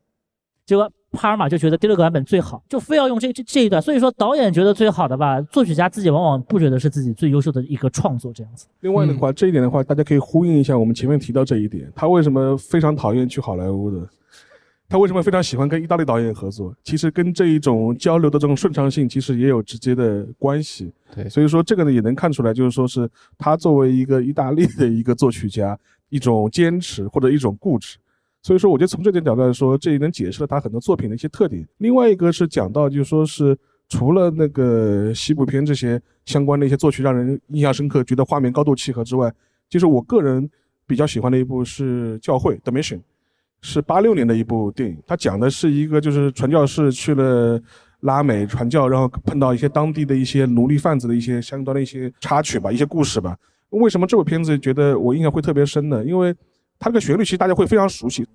[0.68, 3.82] 结果帕尔玛就觉得第六个版本最好，就非要用这这这一段。
[3.82, 8.68] 所以说导演觉得最好的吧，作曲家自己往往不觉得是自己最优秀的一个创作这样子。
[8.82, 14.06] 另外的话，这一点的话，大家可以呼应一下我们前面提到这一点，他为什么非常讨厌去好莱坞的？
[14.90, 16.76] 他为什么非常喜欢跟意大利导演合作？
[16.84, 20.92] 其实跟这一种交流的这种顺畅性，其实也有直接的关系。
[21.16, 25.78] 对，所以说这个呢也能看出来，就是说是他作为一个意大利的一个作曲家，
[26.10, 27.98] 一种坚持或者一种固执。
[28.48, 31.68] 所以说，我觉得从这点角度来说，这也能解释了他很多作品的一些特点。
[31.80, 33.54] 另外一个是讲到，就说是
[33.90, 39.30] 除了那个西部片这些相关的一些作曲让人印象深刻，觉得画面高度契合之外，
[39.68, 40.50] 就是我个人
[40.86, 43.02] 比较喜欢的一部是《教会》（The Mission），
[43.62, 44.98] 是八六年的一部电影。
[45.06, 47.62] 它讲的是一个就是传教士去了
[48.00, 53.38] 拉美传教，然后碰到一些当地的一些奴隶贩子的一些相关的一些插曲吧，一些故事吧。
[53.72, 56.02] 为什么这部片子觉得我印象会特别深呢？
[56.06, 56.34] 因为
[56.80, 58.28] 它这个旋律其实大家会非常熟悉。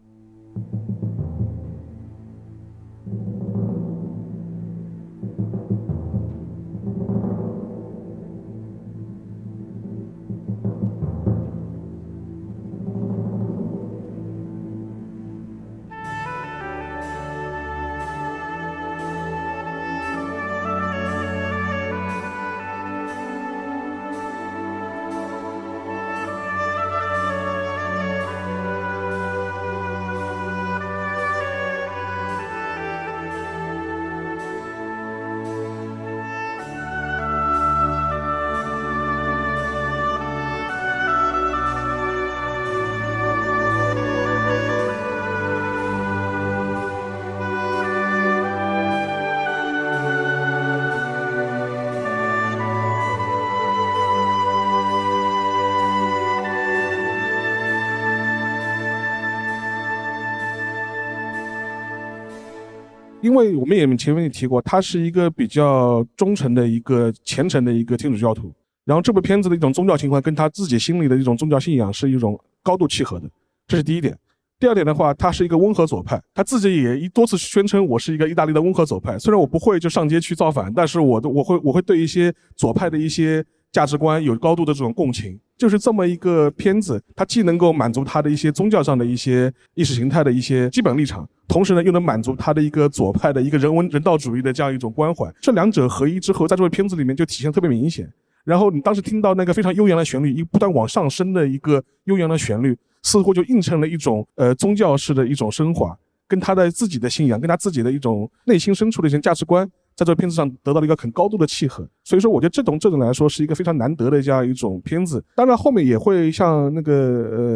[63.33, 68.53] 因为我们也前面也提过，他是一个比较忠诚的一个虔诚的一个天主教徒。
[68.85, 73.27] 然后这部片子的一种宗教情怀跟他自己心里的一种宗教信仰是一种高度契合的，
[73.67, 74.15] 这是第一点。
[74.61, 79.19] 第二点的话，他是一个温和左派，他自己也一多次宣称我是一个意大利的温和左派。
[79.19, 83.43] 虽然我不会就上街去造反，但是我的我会我会对一些左派的一些
[83.73, 85.41] 价值观有高度的这种共情。
[85.59, 95.33] 就是这么一个片子，它既能够满足他的一些宗教上的一些意识形态的一些基本立场，同时呢又能满足他的一个左派的一个人文人道主义的这样一种关怀。
[95.41, 98.13] 这两者合一之后，在这部片子里面就体现特别明显。
[98.45, 105.97] 然后你当时听到那个非常悠扬的旋律，一不断往上升的一个悠扬的旋律，似乎就映衬了一种呃宗教式的一种升华，
[106.27, 109.71] 跟他的自己的信仰，跟他自己的一种内心深处的一些价值观。
[109.95, 115.23] 在这个片子上得到了一个很高度的契合，所以说我觉得这种这种来说是一个非常难得的这样一种片子。
[115.35, 116.93] 当然后面也会像那个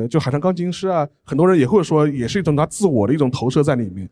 [0.03, 4.09] 呃，就海上钢琴师啊，很多人也会说，也是一种他自我的一种投射在里面。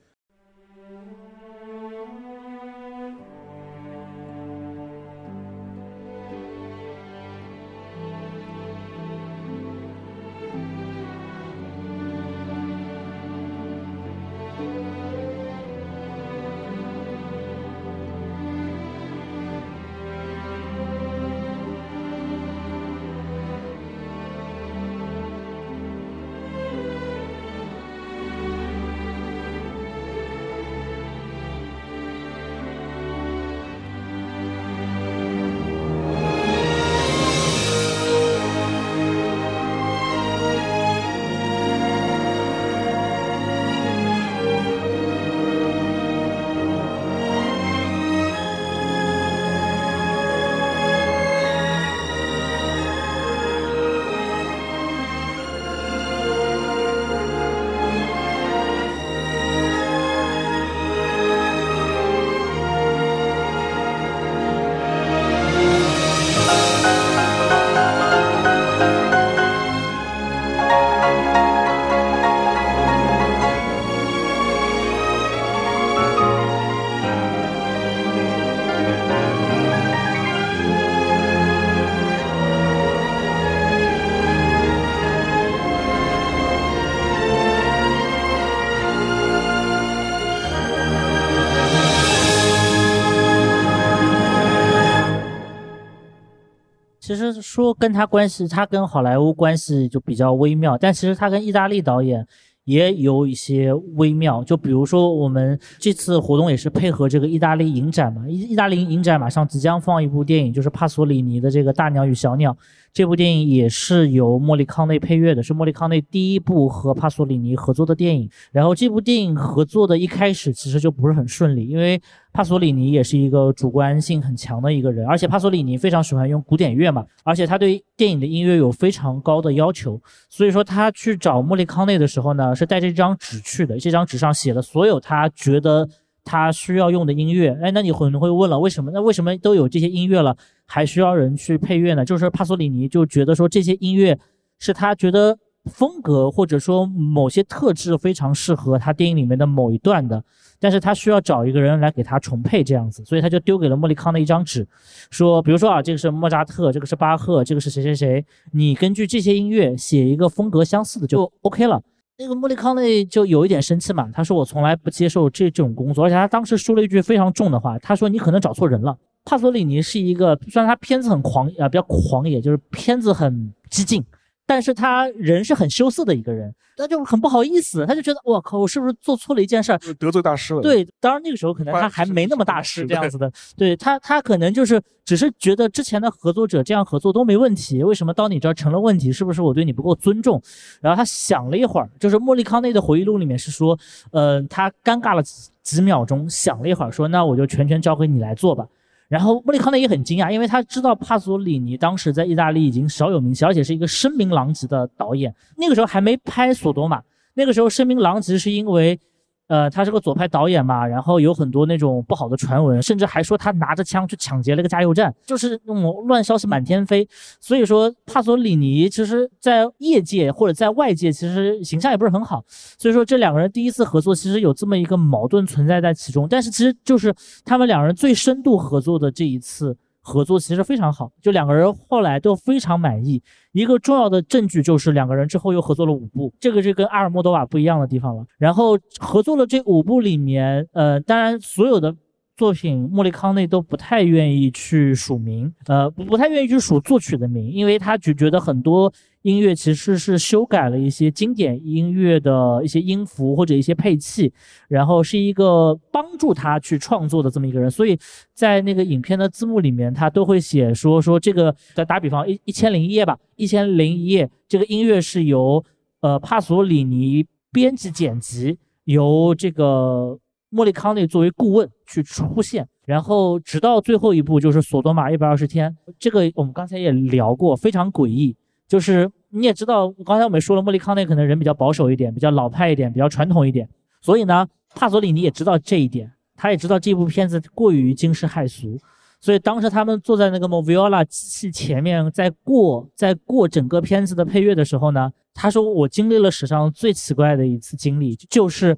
[97.15, 102.27] 其实说跟他关系，他跟好莱坞关系就比较微妙，但其实他跟意大利导演
[102.65, 104.43] 也有一些微妙。
[104.43, 112.53] 就比如说，我们这次活动也是配合这个意大利影展嘛，意意大利影展马上即将放一部电影，就是帕索里尼的这个《大鸟与小鸟》。
[112.95, 118.31] 这部电影也是由莫里康内配乐的，是莫里康内第一部和帕索里尼合作的电影。
[118.53, 122.01] 然后这部电影合作的一开始其实就不是很顺利，因为
[122.33, 135.89] 帕索里尼也是一个主观性很强的一个人，而且帕索里尼非常喜欢用古典乐嘛，而且他对电影的音乐有非常高的要求，所以说他去找莫里康内的时候呢，是带着一张纸去的，这张纸上写了所有他觉得。
[136.25, 138.91] 他需要用的音乐，哎，那你可能会问了，为什么？
[138.93, 142.05] 那为什么都有这些音乐了，还需要人去配乐呢？
[142.05, 144.19] 就是帕索里尼就觉得说这些音乐
[144.59, 150.23] 是他觉得风格或者说某些特质非常适合他电影里面的某一段的，
[150.59, 154.67] 但是他需要找一个人来给他重配这样子，所以他就丢给了莫里康的一张纸，
[155.11, 161.83] 说，比如说啊，这个是莫扎特，这个是巴赫，这个是谁谁谁，你根据这些音乐写一个风格相似的就 OK 了。
[162.17, 168.97] 那个莫里康内就有一点生气嘛，他说我从来不接受这种工作，而且他当时说了一句非常重的话，他说你可能找错人了。
[169.25, 174.05] 帕索里尼是一个虽然他片子很狂啊，比较狂野，就是片子很激进。
[174.47, 180.61] 但是他人是很羞涩的一个人，他就很不好意思，他就觉得我靠，我是不是做错了一件事儿，得罪大师了？
[180.61, 189.11] 对，当然那个时候可能他还没那么大师这样子的，对他，他可能就是只是觉得之前的合作者这样合作都没问题，为什么到你这儿成了问题？
[189.11, 190.43] 是不是我对你不够尊重？
[190.81, 193.79] 然后他想了一会儿，就是莫利康内的回忆录里面是说，
[194.13, 198.67] 呃，他尴尬了几几秒钟，想了一会儿，说那我就全权交给你来做吧。
[199.09, 205.35] 然后莫里康内也很惊讶，因为他知道帕索里尼当时在意大利已经小有名气，而且是一个声名狼藉的导演。
[205.57, 206.99] 那个时候还没拍《索多玛》，
[207.35, 208.99] 那个时候声名狼藉是因为。
[209.47, 217.07] 呃，他是个左派导演嘛，然后有很多那种不好的传闻，甚至还说他拿着枪去抢劫了一个加油站，就是那种乱消息满天飞。
[217.41, 222.43] 所以说，帕索里尼其实在业界或者在外界其实形象也不是很好。
[222.49, 227.15] 所以说，这两个人第一次合作其实有这么一个矛盾存在在其中，但是其实就是
[227.45, 229.77] 他们两人最深度合作的这一次。
[230.05, 233.21] 合作其实非常好，就两个人后来都非常满意。
[233.53, 238.25] 一个重要的证据就是两个人之后又合作了五部，这个是跟阿尔莫多瓦不一样的地方了。
[238.39, 241.97] 然后合作了这五部里面，呃，当然所有的。
[242.37, 254.33] 作品莫里康内都不太愿意去署名，呃，不不太愿意去署作曲的名，因为他就觉得很多音乐其实是修改了一些经典音乐的一些音符或者一些配器，
[254.67, 257.97] 然后是一个帮助他去创作的这么一个人，所以
[258.35, 265.65] 在那个影片的字幕里面，他都会写说说这个，再打比方一一千零一夜吧，一千零一夜这个音乐是由
[266.01, 270.19] 呃帕索里尼编辑剪辑，由这个。
[270.51, 278.37] 莫里康内作为顾问去出现，然后直到最后一步就是《索多玛一百二十天》，这个我们刚才也聊过，非常诡异。
[278.67, 283.69] 就是你也知道，刚才我们说了，莫里康内可能人比较保守一点，比较老派一点，比较传统一点。
[284.01, 288.79] 所以呢，帕索里尼也知道这一点，他也知道这部片子过于惊世骇俗。
[289.21, 298.77] 所以当时他们坐在那个 Moviola 机器前面，在过在过整个片子的配乐的时候呢，他说：“我经历了史上最奇怪的一次经历，就是。”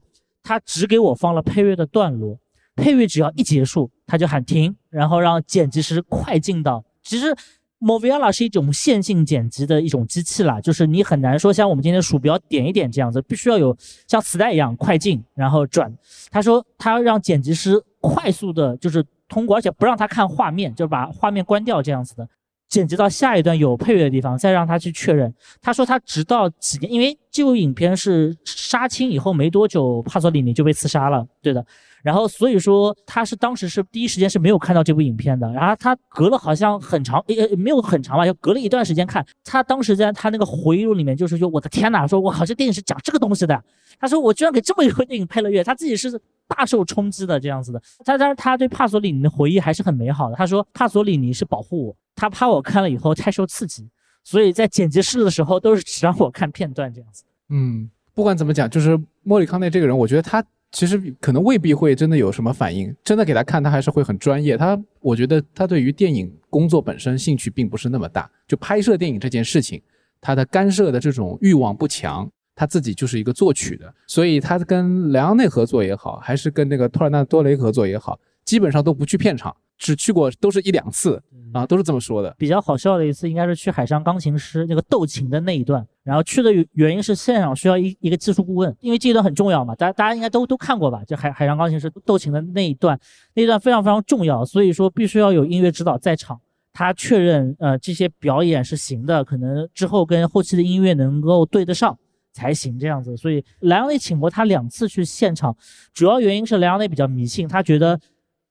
[0.48, 2.38] 他只给我放了配乐的段落，
[2.76, 6.84] 配乐只要一结束，他就喊停，然后让剪辑师快进到。
[7.02, 7.34] 其实
[7.80, 15.92] ，Moviola 是一种线性剪辑的一种机器啦，就是你很难说像我们今天鼠标点一点这样子，必须要有像磁带一样快进，然后转。
[16.30, 22.28] 他说他要让剪辑师快速的，就是通过，而且不让他看画面，就把画面关掉这样子的。
[22.68, 25.32] 剪辑到下一段有配乐的地方，再让他去确认。
[25.62, 31.64] 他说他直到几年，因为这部影片是杀青以后没多久，帕索里尼就被刺杀了，对的。
[32.06, 35.50] 然后所以说他是当时是第一时间是没有看到这部影片的。
[35.52, 39.26] 然后他隔了好像很长，呃，没有很长吧，就隔了一段时间看。
[39.44, 43.60] 他当时在他那个回忆录里面就是说，我的天哪，说我好像电影是讲这个东西的。
[43.98, 46.20] 他说我居然给这么一部电影配了乐，他自己是。
[46.48, 50.36] 大受冲击的这样子的，他当然他对帕索里尼的回忆还是很美好的。
[50.36, 53.84] 他说帕索里尼是保护我，他怕我看了以后太受刺激，
[54.22, 57.24] 所以在剪辑室的时候都是只让我看片段这样子。
[57.48, 60.40] 嗯，不管怎么讲，就是莫里康内这个人，我觉得他
[60.76, 64.58] 其实可能未必会真的有什么反应，真的给他看他还是会很专业。
[64.58, 69.80] 他我觉得他对于电影工作本身兴趣并不是那么大，就拍摄电影这件事情，
[70.20, 72.30] 他的干涉的这种欲望不强。
[72.54, 81.22] 他自己就是一个作曲的，所以他跟莱昂内合作也好，还是跟那个托尔纳多雷合作也好，基本上都不去片场，只去过都是一两次
[81.56, 82.34] 啊，都是这么说的。
[82.38, 91.02] 比较好笑的一次应该是去海上钢琴师那个斗琴的那一段，然后去的原因是现场需要一一个技术顾问，因为这一段很重要嘛，大大家应该都都看过吧？
[91.04, 92.98] 就海海上钢琴师斗琴的那一段，
[93.34, 96.40] 那一段非常非常重要，所以说必须要有音乐指导在场，
[96.72, 101.98] 他确认呃这些表演是行的，可能之后跟后期的音乐能够对得上。
[102.32, 105.56] 才行这样子，所以莱昂内请过他两次去现场，
[105.94, 107.98] 主要原因是莱昂内比较迷信，他觉得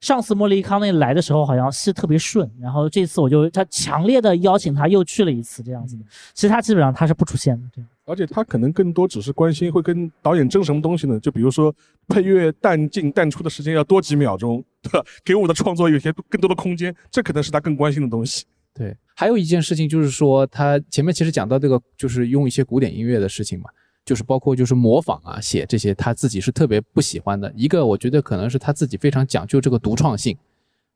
[0.05, 6.05] 上次莫莉康内来的时候好像戏特别顺，然后这次我就他强烈的邀请他又去了一次这样子的。
[6.35, 7.83] 其实他基本上他是不出现的，对。
[8.05, 11.19] 而且他可能更多只是关心会跟导演争什么东西呢？
[11.19, 11.75] 就比如说
[12.07, 15.03] 配乐淡进淡出的时间要多几秒钟，对吧？
[15.23, 18.45] 给我的创作有些更多的空间，这可能是他更关心的东西。
[18.75, 23.71] 对，还有一件事情就是说，他前面其实讲到这个，就是用一些古典音乐的事情嘛，
[24.05, 27.51] 就是包括就是模仿啊，写这些他自己是特别不喜欢的。
[27.55, 30.37] 一个我觉得可能是他自己非常讲究这个独创性，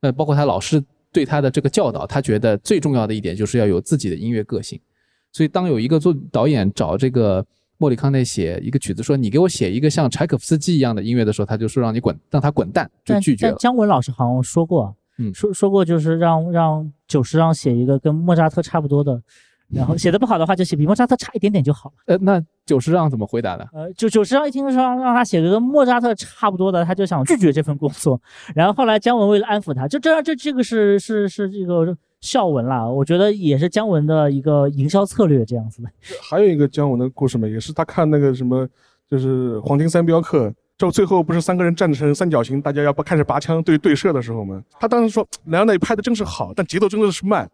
[0.02, 4.80] 呃，包括他老师对他的这个教导，他觉得最重要的一点就是要有自己的音乐个性。
[5.32, 7.46] 所以，当有一个做导演找这个
[7.78, 13.56] 莫里康内写一个曲子，说你给我写一个像柴可夫斯基一样的音乐的时候，他就说让你滚，让他滚蛋，就拒绝了。
[13.60, 19.22] 姜文老师好像说过，嗯，说说过就是让让久石让写一个跟莫扎特差不多的。
[19.72, 21.96] 然后写的不好的话，就写比莫扎特差一点点就好了。
[22.08, 23.68] 呃，那久石让怎么回答的？
[23.72, 28.20] 呃，就久石让一听说让他写个跟莫扎特差不多的，他就想拒绝这份工作。
[28.56, 32.88] 然后后来姜文为了安抚他，就这样，这这个是是是这个笑文啦。
[32.88, 35.90] 我觉得也是姜文的一个营销策略这样子的。
[36.30, 38.68] 还有一个姜文的故事嘛，也是他看那个什么，
[39.08, 47.48] 就是黄金三镖客，就最后不是三个人站成三角形，大家要不开始拔枪对对射的时候嘛，他当时说莱昂内拍的真是好，但节奏真的是慢。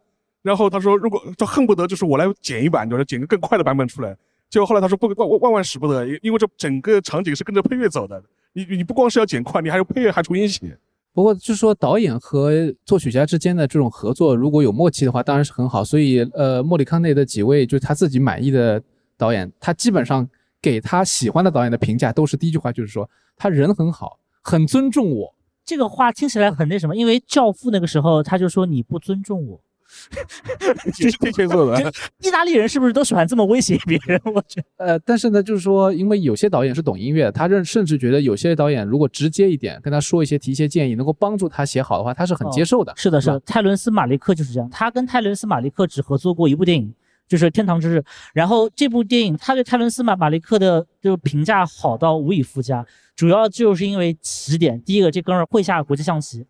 [0.46, 4.16] 然后他说：“如果他恨不得就是我来剪一版，就是剪个更快的版本出来。”
[4.48, 8.24] 结果后来他说：“不万万万使不得，因为这整个场景是跟着配乐走的。
[8.54, 10.78] 你你不光是要剪快，你还有配乐还重新写。
[11.14, 15.84] 不过就是说导演和作曲家之间的这种合作，如果有默契的话，当然是很好。
[15.84, 18.80] 所以呃，莫里康内的几位就是他自己满意的
[19.18, 20.30] 导演，他基本上
[20.62, 25.34] 给他喜欢的导演的评价都是第一句话就是说他人很好，很尊重我。
[25.66, 29.60] 这个话听起来很那什么，因为《教父》那个时候他就说你不尊重我。”
[30.98, 31.92] 这是天做的。
[32.20, 34.20] 意大利人是不是都喜欢这么威胁别人？
[34.34, 42.94] 我觉得，呃，但是呢，就是说，因为有些导演是懂音乐，他认甚至觉得有些导演如果直接一点跟他说一些提一些建议，能够帮助他写好的话，他是很接受的。
[42.96, 43.40] 是的，是的。
[43.42, 46.94] 泰伦斯·马利克就是这样，他跟泰伦斯·马利克只合作过一部电影，
[47.28, 47.98] 就是《天堂之日》。
[48.34, 56.46] 然后这部电影，他对泰伦斯·马马利克的就评价好到无以复加，主要就是因为几点：第一个，这哥们儿会下国际象棋。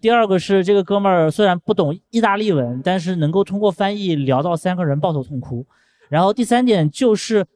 [0.00, 5.66] 第二个是这个哥们儿虽然不懂意大利文，但是能够通过翻译聊到三个人抱头痛哭。
[6.08, 7.46] 然后第三点就是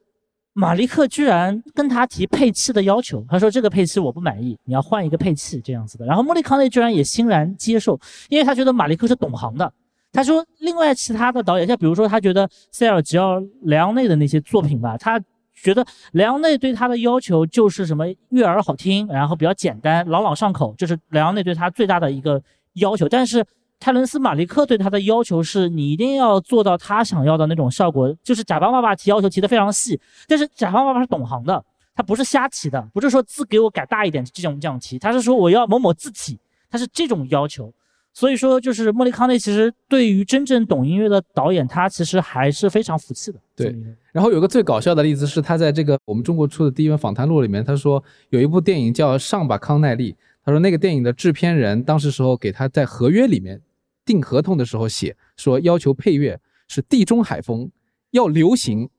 [0.53, 6.05] 马利克居然跟他提配器的要求，他说这个配器我不满意，你要换一个配器这样子的。
[6.05, 9.71] 然后莫里康内居然也欣然接受，因为他觉得马利克是懂行的。
[10.11, 15.21] 他说另外其他的导演，像比如说他觉得塞尔吉奥莱昂内的那些作品吧，他。
[15.61, 22.41] 觉得莱昂内对他的要求就是什么悦耳好听，然后比较简单，朗朗上口，这是莱昂内对他最大的一个
[22.73, 23.07] 要求。
[23.09, 23.45] 但是
[23.79, 29.99] 泰伦斯·马利克对他的要求是，你一定要做到他想要的那种效果，就是甲方爸爸提要求提的非常细。
[30.27, 31.63] 但是甲方爸爸是懂行的，
[31.95, 36.39] 他不是瞎提的，不是说字给我改大一点这种这样提，他是说我要某某字体，
[36.69, 37.73] 他是这种要求。
[38.11, 43.39] 所以说，就是莫里康内其实对于真正懂音乐的导演，他其实还是非常服气的。
[43.55, 43.73] 对。
[44.11, 50.11] 然后有个最搞笑的例子是，他在这个我们中国出的第一本访谈录里面，他说有一部电影叫《上吧康奈利》，
[50.43, 53.61] 他说那个电影的制片人当时时候给他在合约里面
[54.03, 56.37] 订合同的时候写说，要求配乐
[56.67, 57.71] 是地中海风，
[58.11, 58.89] 要流行，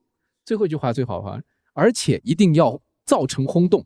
[0.46, 1.42] 最后一句话最好玩，
[1.74, 3.84] 而且一定要造成轰动，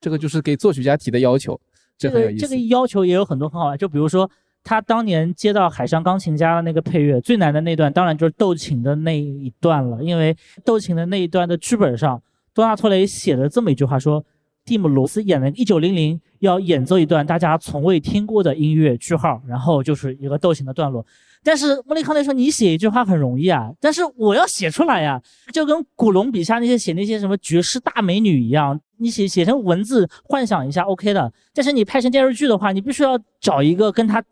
[0.00, 1.60] 这个就是给作曲家提的要求，
[1.98, 2.46] 这很有意思。
[2.46, 4.30] 这个要求也有很多很好玩，就比如说。
[4.62, 14.24] 他当年接到海上钢琴家的那个配乐，最难的那段当然就是斗琴的那一段了，因为斗琴的那一段的剧本上，多纳托雷写了这么一句话，说
[14.64, 21.04] 蒂姆罗斯演了一九零零要演奏一段大家从未听过的音乐句号，然后就是一个斗琴的段落。
[21.42, 25.20] 但是莫里康内说你写一句话很容易啊，但是我要写出来呀，
[25.54, 34.22] 就跟古龙笔下那些写那些什么绝世大美女一样，你写写成文字幻想一下 OK 的，但是你拍成电视剧的话，你必须要找一个跟他。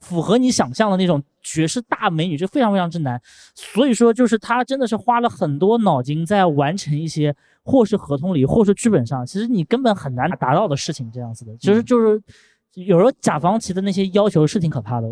[0.00, 3.20] 符合你想象的那种绝世大美女，这非常非常之难。
[3.54, 11.10] 所以说，就是他真的是花了很多脑筋在完成一些，或是合同里，或是剧本上，其实你根本很难达到的事情。
[11.10, 12.22] 这样子的，其实就是
[12.74, 15.08] 有时候甲方提的那些要求是挺可怕的。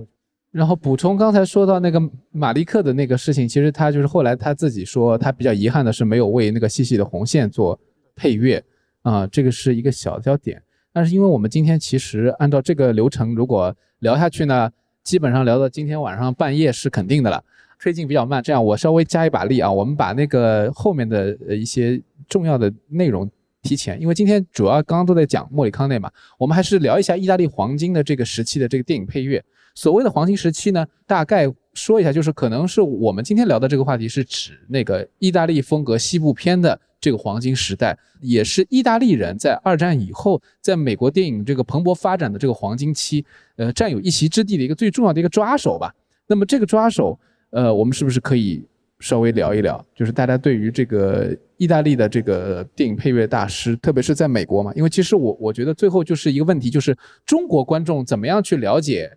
[0.53, 7.78] 然后补充刚才说到那个马利克的那个事情，其实他就是后来他自己说，他比较遗憾的是没有为那个细细的红线做
[8.14, 8.62] 配乐
[9.03, 10.62] 啊，这个是一个小焦点。
[10.97, 14.70] 但是因为我们今天其实按照这个流程，如果聊下去呢，
[15.05, 17.44] 基本上聊到今天晚上半夜是肯定的了。
[17.78, 23.30] 推进比较慢，这样我稍微加一把力啊，我们把那个后面的一些重要的内容
[23.61, 29.44] 提前，因为今天主要刚刚都在讲莫里康内嘛，我们还是聊一下意大利黄金的这个时期的这个电影配乐。
[29.74, 43.24] 所谓的黄金时期呢，大概说一下，就是可能是我们今天聊的这个话题是指那个意大利风格西部片的这个黄金时代，也是意大利人在二战以后在美国电影这个蓬勃发展的这个黄金期，
[43.57, 45.94] 呃，占有一席之地的一个最重要的一个抓手吧。
[46.26, 47.18] 那么这个抓手，
[47.51, 48.66] 呃，我们是不是可以
[48.99, 49.84] 稍微聊一聊？
[49.94, 59.16] 就是大家对于这个意大利的这个电影配乐大师，特别是在美国嘛，因为其实我我觉得最后就是一个问题，就是中国观众怎么样去了解，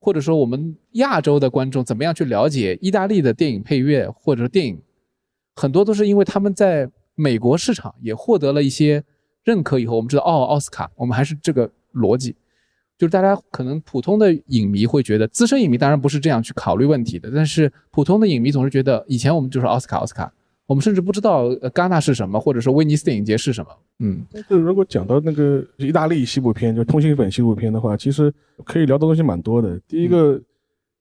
[0.00, 4.80] 或者说我们亚洲的观众怎么样去了解意大利的电影配乐或者电影，
[5.56, 6.88] 很多都是因为他们在
[7.20, 9.04] 美国市场也获得了一些
[9.44, 12.34] 认可以后，我们知道哦，奥斯卡，我们还是这个逻辑。
[12.96, 20.30] 就是大家可能普通的影迷会觉得，资深影迷当然不是这样去考虑问题的，但是普通的影迷总是觉得，以前我们就是奥斯卡，奥斯卡，
[20.66, 23.70] 我们甚至不知道戛纳是什么，或者说威尼斯电影节是什么。
[24.00, 28.32] 嗯，但是如果讲到那个意大利西部片，就通心粉西部片的话，其实
[28.64, 29.80] 可以聊的东西蛮多的。
[29.88, 30.38] 第一个，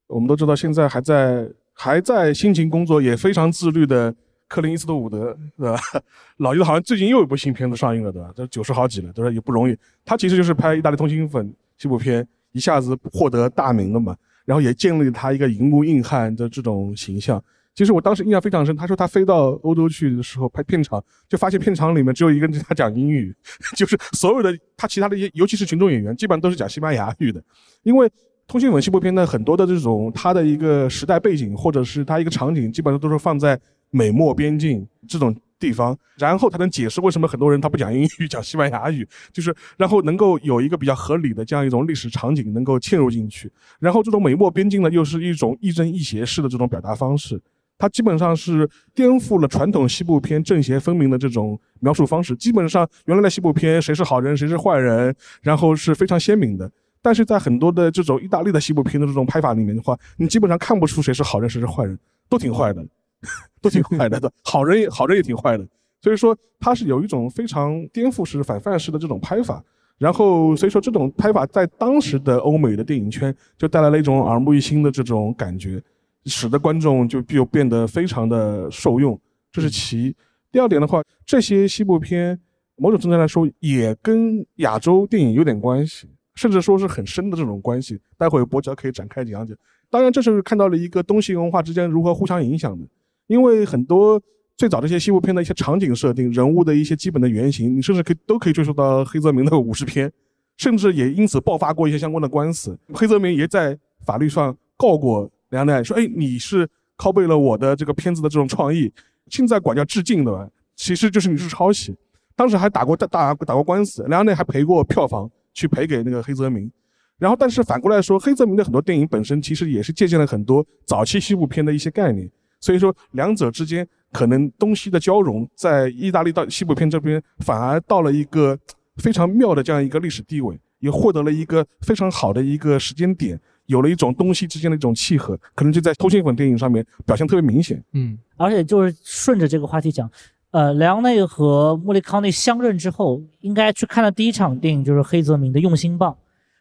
[0.08, 4.16] 我们都知道现在还在还在辛勤工作，也非常自律的
[4.50, 5.80] 克林伊斯特伍德，对吧？
[6.38, 8.34] 老爷子好像最近又有一部新片子上映了，对吧？
[8.36, 9.32] 都九十好几了，对吧？
[9.32, 9.78] 也不容易。
[10.04, 11.54] 他其实就是拍意大利通心粉。
[11.78, 17.42] 这部片一下子获得大名了嘛，然后也建立他一个荧幕硬汉的这种形象。
[17.74, 23.34] 其实我当时印象非常深，他说他飞到欧洲去的时候拍片场，就发现片场里面只有一个人他讲英语，
[23.78, 27.42] 就是所有的他其他的一些，尤其是群众演员，基本上都是讲西班牙语的。
[27.84, 28.06] 因为
[28.46, 33.58] 《通信吻》西部片呢，很多的这种他的一个时代背景或者是他一个场景，基本上都是放在
[33.92, 35.36] 美墨边境这种。
[35.60, 47.38] 地方，然后他能解释为什么很多人他不讲英语， 讲西班牙语，就是然后能够有一个比较合理的这样一种历史场景能够嵌入进去，然后这种美墨边境呢又是一种亦正亦邪式的这种表达方式，
[47.78, 52.34] 它基本上是颠覆了传统西部片正邪分明的这种描述方式。
[52.38, 56.72] 基本上原来的西部片谁是好人谁是坏人，然后是非常鲜明的，
[57.02, 62.82] 但是在很多的这种意大利的西部片的这种拍法里面的话，你基本上看不出谁是好人谁是坏人，都挺坏的。
[63.62, 65.68] 都挺坏的， 好人也好人也挺坏的，
[66.02, 69.64] 所以说他是有一种非常颠覆式、反范式的这种拍法，
[69.98, 75.82] 然后所以说这种拍法在当时的欧美的电影圈就带来了一种耳目一新的这种感觉，
[76.26, 79.20] 使得观众就就变得非常的受用，
[79.52, 80.16] 这是其一。
[80.52, 82.40] 第二点的话，这些西部片
[82.78, 88.00] 某种程度来说也跟亚洲电影有点关系，甚至说是很深的这种关系。
[88.18, 89.54] 待会博乔可以展开讲解。
[89.90, 92.86] 当然，这是看到了一个东西文化之间如何互相影响的。
[93.30, 94.20] 因为很多
[94.58, 100.12] 最早的一些西部片的一些场景设定、人物的一些基本的原型，你甚至可以都可以追溯到黑泽明的武士片，
[100.58, 102.76] 甚至也因此爆发过一些相关的官司。
[102.92, 106.68] 黑泽明也在法律上告过梁奈，说：“哎，你是
[106.98, 108.92] 拷贝了我的这个片子的这种创意，
[109.28, 110.52] 现在管叫致敬的？
[110.76, 111.96] 其实就是你是抄袭。”
[112.36, 116.72] 当时还打过打打打过官司，梁奈还赔过票房，去赔给那个黑泽明。
[117.20, 122.32] 然后，但是反过来说，黑泽明的很多电影本身其实也是借鉴了很多早期西部片的一些概念。
[122.60, 128.58] 所以说，两者之间可能东西的交融，在意大利到西部片这边，反而到了一个
[128.98, 137.82] 非常妙的这样一个历史地位，也获得了一个非常好的一个时间点，有了一种东西之间的一种契合，可能就在偷心粉电影上面表现特别明显。
[137.94, 140.10] 嗯，而且就是顺着这个话题讲，
[140.52, 146.12] 呃，莱昂内和莫里康内相认之后，应该去看的第一场电影就是黑泽明的《用心棒》。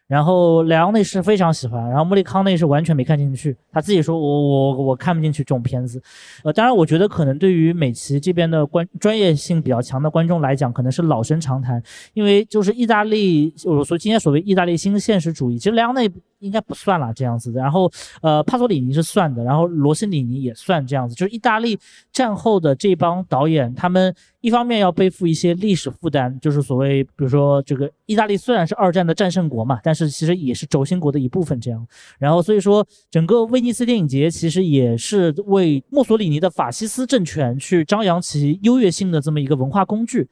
[0.09, 6.01] 然后莱昂内是非常喜欢，然后莫里康内是完全没看进去，他自己说我我我看不进去这种片子，
[6.43, 11.81] 呃，当然我觉得可能对于美琪这边的观专业性比较强的观众来讲，可能是老生常谈，
[12.13, 16.11] 因为就是意大利，我说今天所谓意大利新现实主义，其实莱昂内。
[16.39, 21.77] 应该不算了这样子的，然后呃帕索里尼是算的，然后罗西里尼也算这样子，就是意大利
[22.11, 31.87] 战后的这帮导演，他们一方面要背负一些历史负担，就是所谓比如说这个意大利虽然是二战的战胜国嘛，但是其实也是轴心国的一部分这样，
[32.17, 40.29] 然后所以说整个威尼斯电影节其实也是为墨索里尼的法西斯政权去张扬其优越性的这么一个文化工具，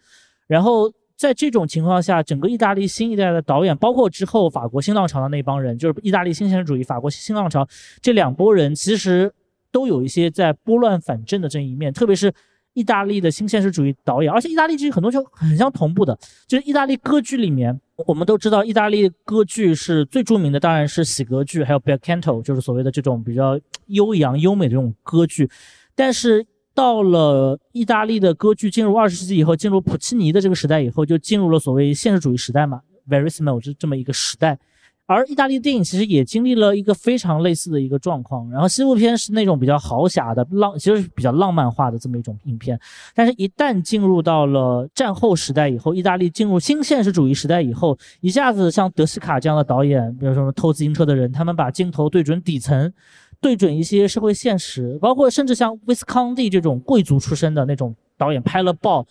[0.47, 0.91] 然后。
[1.17, 7.67] 在这种情况下，整个意大利新一代的导演，包括之后法国新浪潮的那帮人，就是意大利新现实主义、法国新浪潮
[8.01, 9.33] 这两拨人，其实
[9.71, 11.91] 都有一些在拨乱反正的这一面。
[11.91, 12.31] 特别是
[12.73, 16.15] 意大利的新现实主义导演，而且意大利其实很多就很像同步的，
[16.47, 25.49] 就是意大利歌剧里面，我们都知道，意大利歌剧是最著名的，当然是喜歌剧，还有 bel canto，就是所谓的这种比较悠扬优美的这种歌剧，
[25.95, 26.45] 但是。
[26.77, 34.59] 到了意大利的歌剧进入二十世纪以后，进入普契尼的这个时代以后，就进入了所谓现实主义时代嘛，Verissimo 这这么一个时代。
[35.07, 38.47] 而意大利电影其实也经历了一个非常类似的一个状况。
[38.51, 42.79] 然后西部片是那种比较豪侠的浪，其实是比较浪漫化的这么一种影片。
[43.15, 52.93] 但是，一旦进入到了战后时代以后，意大利进入新现实主义时代以后，一下子像德西卡这样的导演，比如说偷自行车的人，他们把镜头对准底层。
[53.39, 59.01] 对准一些社会现实，包括甚至像威斯康蒂这种贵族出身的那种导演拍了《爆》，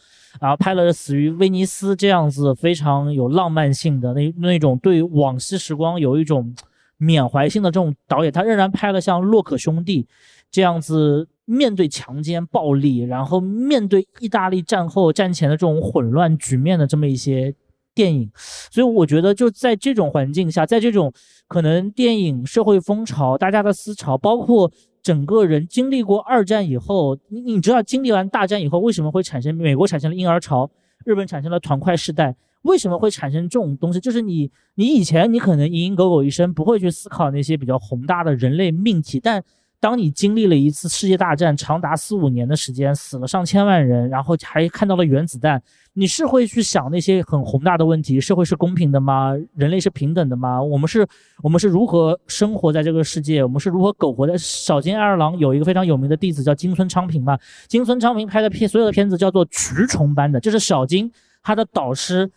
[0.41, 6.55] 然后拍了《死于威尼斯》这样子非常有浪漫性的那那种对往昔时光有一种
[6.99, 10.03] 缅怀性的这种导演，他仍然拍了像《洛克兄弟》
[10.51, 17.55] 这样子面对强奸暴力，然后面对意大利战后战前的这种混乱局面的这么一些
[17.97, 18.31] 电影。
[18.71, 21.13] 所以我觉得就在这种环境下，在这种
[21.49, 24.71] 可能电影社会风潮、大家的思潮，包括。
[25.07, 30.69] 整个人经历过二战以后，你你知道经历完大战以后为什么会产生美国产生了婴儿潮，
[31.05, 34.01] 日本产生了团块世代，为什么会产生这种东西？
[34.01, 39.41] 就是你你以前你可能蝇营狗苟一生不会去思考那些比较宏大的人类命题，但
[39.79, 45.63] 当你经历了一次世界大战，长达四五年的时间，死了上千万人，然后还看到了原子弹，
[45.93, 49.33] 你是会去想那些很宏大的问题：社会是公平的吗？
[49.55, 50.61] 人类是平等的吗？
[50.63, 51.07] 我们是，
[51.43, 53.43] 我们是如何生活在这个世界？
[53.43, 54.37] 我们是如何苟活在？
[54.39, 61.13] 小金二郎有一个非常有名的弟子叫金村昌平嘛，金村昌平拍的片，所有的片子叫做蛆虫般的，就是小金
[61.43, 62.31] 他的导师。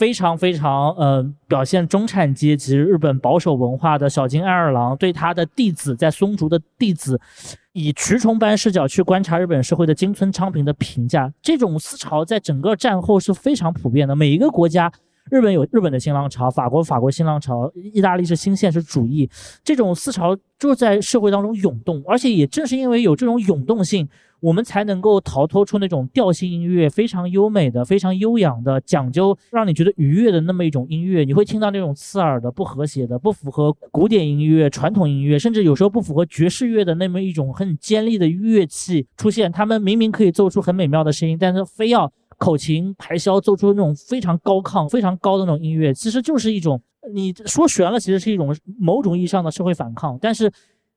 [0.00, 7.20] 非常非常呃，表现中产阶级日本保守文化的小津安二郎对他的弟子在松竹的弟子，
[7.74, 14.16] 以蛆虫般视角去观察日本社会的金村昌平的评价，这种思潮在整个战后是非常普遍的。
[14.16, 14.90] 每一个国家，
[15.30, 19.28] 日本有日本的新浪潮，法国法国新浪潮，意大利是新现实主义，
[19.62, 24.08] 这种思潮就在社会当中涌动，而且也正是因为有这种涌动性。
[24.40, 31.24] 我们才能够逃脱出那种调性音乐非常优美的、非常悠扬的、讲究让你觉得愉悦的那么一种音乐。
[31.24, 39.52] 你会听到那种刺耳的、不和谐的、不符合古典音乐、传统音乐，甚至有时候不符合爵士乐的那么一种很尖利的乐器出现。
[39.52, 46.80] 他们明明可以奏出很美妙的声音，但是非要口琴、排箫奏出那种非常高亢、非常高的那种音乐，其实就是一种
[47.12, 50.18] 你说悬了，其实是一种某种意义上的社会反抗。
[50.20, 50.50] 但是。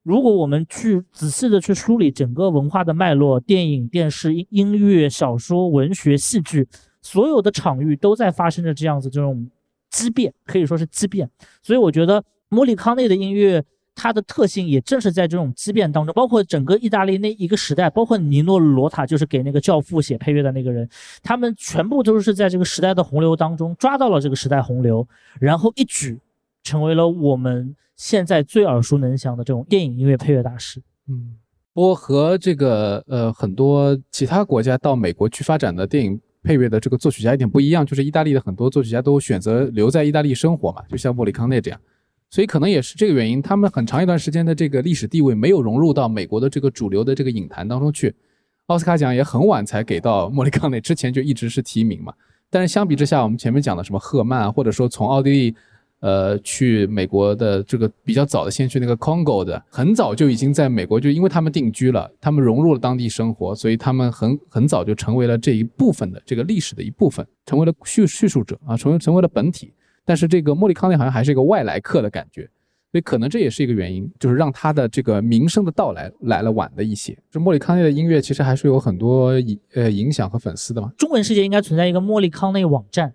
[0.04, 6.68] 如果我们去仔细的去梳理整个文化的脉络，电影、电视、音音乐、小说、文学、戏剧，
[7.02, 9.50] 所有的场域都在发生着这样子这种
[9.90, 11.30] 畸变，可以说是畸变。
[11.62, 13.64] 所以我觉得莫里康内的音乐，
[13.96, 16.14] 它的特性也正是在这种畸变当中。
[16.14, 20.90] 包括整个意大利那一个时代，包括尼诺罗塔，就是给那个《教父》写配乐的那个人，
[21.22, 25.08] 他们全部都是在这个时代的洪流当中抓到了这个时代洪流，
[25.40, 26.20] 然后一举
[26.64, 27.76] 成为了我们。
[27.96, 31.36] 现在最耳熟能详的这种电影音乐配乐大师，嗯，
[31.74, 41.80] 不过和这个呃很多其他国家到美国去发展的电影配乐的这个作曲家一点不一样，就是意大利的很多作曲家都选择留在意大利生活嘛，就像莫里康内这样，
[42.32, 48.14] 所以可能也是这个原因，他们很长一段时间的这个历史地位没有融入到美国的这个主流的这个影坛当中去，
[48.66, 52.12] 奥斯卡奖也很晚才给到莫里康内，之前就一直是提名嘛，
[52.50, 55.56] 但是相比之下，我们前面讲的什么赫曼，或者说从奥地利。
[56.04, 69.72] 呃，去美国的这个比较早的，先去那个 Congo 的，很早就已经在美国，就因为他们定居了，他们融入了当地生活，所以他们很很早就成为了这一部分的这个历史的一部分，成为了叙叙述者啊，成为成为了本体。
[70.04, 72.42] 但是这个莫里康内好像还是一个外来客的感觉，
[72.92, 77.18] 所以可能这也是一个原因，就是让他的这个名声的到来来了晚了一些。
[77.32, 80.92] 就莫里康内的音乐其实还是有很多影呃影响和粉丝的嘛。
[80.98, 83.14] 中文世界应该存在一个莫里康内网站，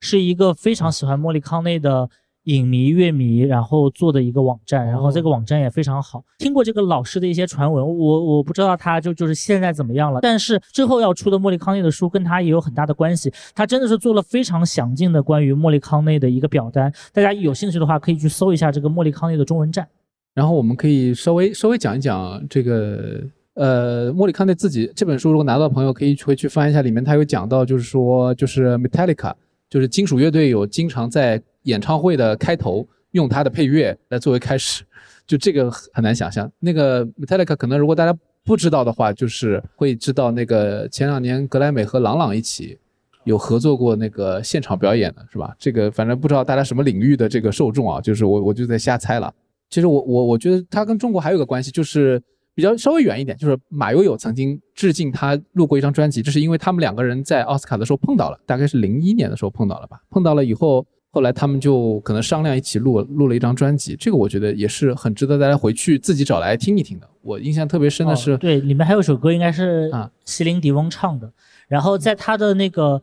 [0.00, 2.10] 是一个非常喜欢莫里康内的。
[2.44, 6.22] 影迷、乐迷，然后做的一个网站，然后这个网站也非常好。
[6.38, 10.20] 听过这个老师的一些传闻，我我不知道他就就是现在怎么样了。
[10.20, 13.32] 但是之后要出的莫里康内的书跟他也有很大的关系。
[13.54, 19.88] 他真的是做了非常详尽的关于莫里康内的一个表单，大家有兴趣的话可以去搜一下这个莫里康内的中文站。
[20.34, 23.22] 然后我们可以稍微稍微讲一讲这个
[23.54, 29.32] 呃莫里康内自己这本书，如果拿到朋友可以回去翻一下，里面他有讲到，就是说就是 Metallica，
[29.70, 31.42] 就是金属乐队有经常在。
[31.64, 34.82] 演唱会的开头用他的配乐来作为开始，
[35.26, 36.50] 就这个很难想象。
[36.58, 42.78] 那个 Metallica 可能如果大家不知道的话，就是会知道那个前两年格莱美和郎朗一起
[43.24, 45.54] 有合作过那个现场表演的是吧？
[45.58, 49.32] 这个反正不知道大家什么领域的这个受众啊，就是我我就在瞎猜了。
[49.70, 52.22] 其实我我我觉得他跟中国还有个关系，就是
[52.54, 60.02] 比较稍微远一点，就是马友友曾经致敬他录过一张专辑，这是因为他们两个人在奥斯卡的时候碰到了，大概是零一年的时候碰到了吧？
[60.10, 60.86] 碰到了以后。
[61.14, 67.08] 后来他们就可能商量一起录录了一张专辑，这个我觉得也是很值得大家回去自己找来听一听的。
[67.22, 71.32] 我印象特别深的是，对，里面还有首歌应该是啊，席琳迪翁唱的。
[71.68, 73.00] 然后在他的那个、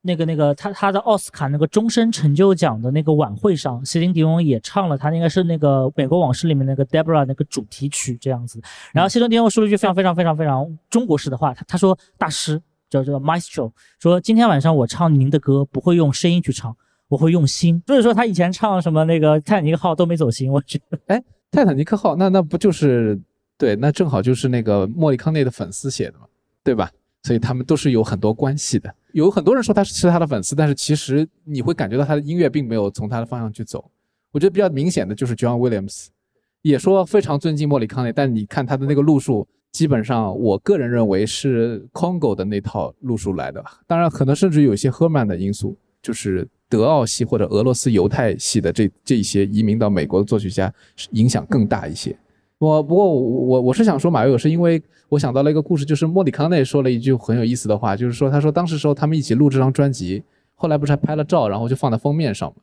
[0.00, 8.60] 那个、那个他他的奥斯卡那个终身成就奖的那个晚会上，席琳迪翁也唱了，他应该是那个《美国往事》里面那个 Debra 那个主题曲这样子。
[8.92, 12.60] 然后席琳迪翁说了一句非常非常非常非常中国式的话，他他说：“大师
[12.90, 13.70] 叫这个 Maestro，
[14.00, 16.76] 说今天晚上我唱您的歌不会用声音去唱。”
[17.12, 23.20] 我会用心，所以说他以前唱什么那个泰坦尼克号都没走心，我觉得，哎，泰坦尼克号那那不就是
[23.58, 26.24] 对，那正好就是那个莫里康内的粉丝写的嘛，
[26.64, 26.90] 对吧？
[27.24, 28.92] 所以他们都是有很多关系的。
[29.12, 33.90] 有很多人说他是他的粉丝，但是其实你会感觉到他的音乐并没有从他的方向去走。
[34.30, 36.06] 我觉得比较明显的就是 John Williams，
[36.62, 43.62] 也说非常尊敬莫里康内，但你看他的那个路数，基本上我个人认为是 Congo 的那套路数来的。
[43.86, 50.72] 当然，可能甚至有一些赫曼的因素，就是德奥系或者俄罗斯犹太系的这这些移民到美国的作曲家
[51.10, 52.16] 影响更大一些。
[52.56, 60.22] 我不过我我是想说马友友，是因为我想到了一个故事，就是莫里康内说了一句很有意思的话，就是说他说当时时候他们一起录这张专辑，
[60.54, 62.62] 后来不是还拍了照，然后就放在封面上嘛。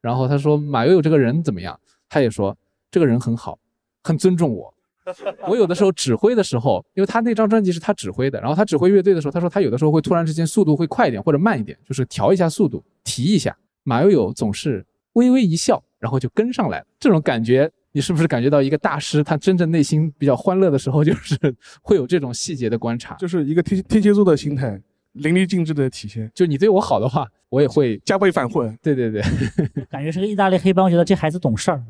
[0.00, 1.76] 然后他说马友友这个人怎么样？
[2.08, 2.56] 他也说
[2.88, 3.58] 这个人很好，
[4.04, 4.72] 很尊重我。
[5.48, 13.56] 我有的时候指挥的时候，因为他那张专辑是他指挥的，然后他指挥乐队的时候，他说他有的时候会突然之间速度会快一点或者慢一点，就是调一下速度，提一下。
[13.82, 17.70] 马友友总是微微一笑，然后就跟上来了，这种感觉。
[17.92, 21.36] 你是不是感觉到一个大师，他真正内心比较欢乐的时候，就是
[21.82, 24.80] 会有这种细节的观察，就是一个天天蝎座的心态，
[25.14, 26.30] 淋漓尽致的体现。
[26.32, 28.78] 就你对我好的话，我也会加倍反还。
[28.80, 29.20] 对对对，
[29.90, 31.82] 感觉是个意大利黑帮，觉得这孩子懂事儿。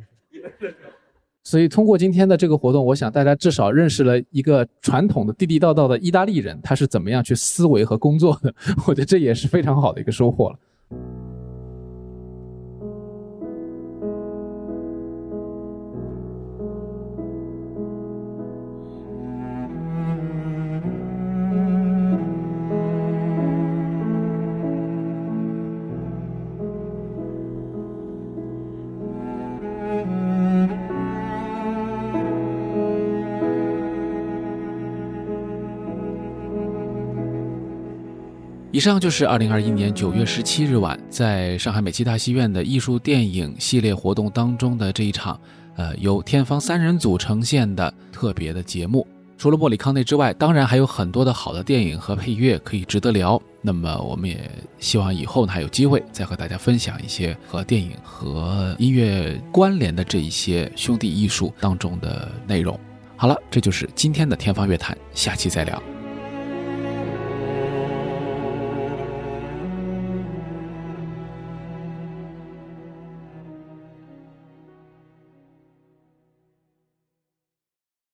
[1.51, 8.55] 所以通过今天的这个活动，我想大家至少认识了一个传统的地地道道的意大利人，他是怎么样去思维和工作的。
[8.87, 10.57] 我觉得这也是非常好的一个收获了。
[38.81, 45.39] 以上就是二零二一年九月十七日晚，在上海美琪大戏院的艺术电影系列活动当中的这一场，
[45.77, 49.07] 呃，由天方三人组呈现的特别的节目。
[49.37, 53.39] 除了莫里康内之外，当然还有很多的好的电影和配乐可以值得聊。
[53.61, 62.81] 那么，我们也希望以后呢还有机会再和大家分享一些和电影和音乐关联的这一些兄弟艺术当中的内容。
[63.15, 66.00] 好了，这就是今天的天方乐坛，下期再聊。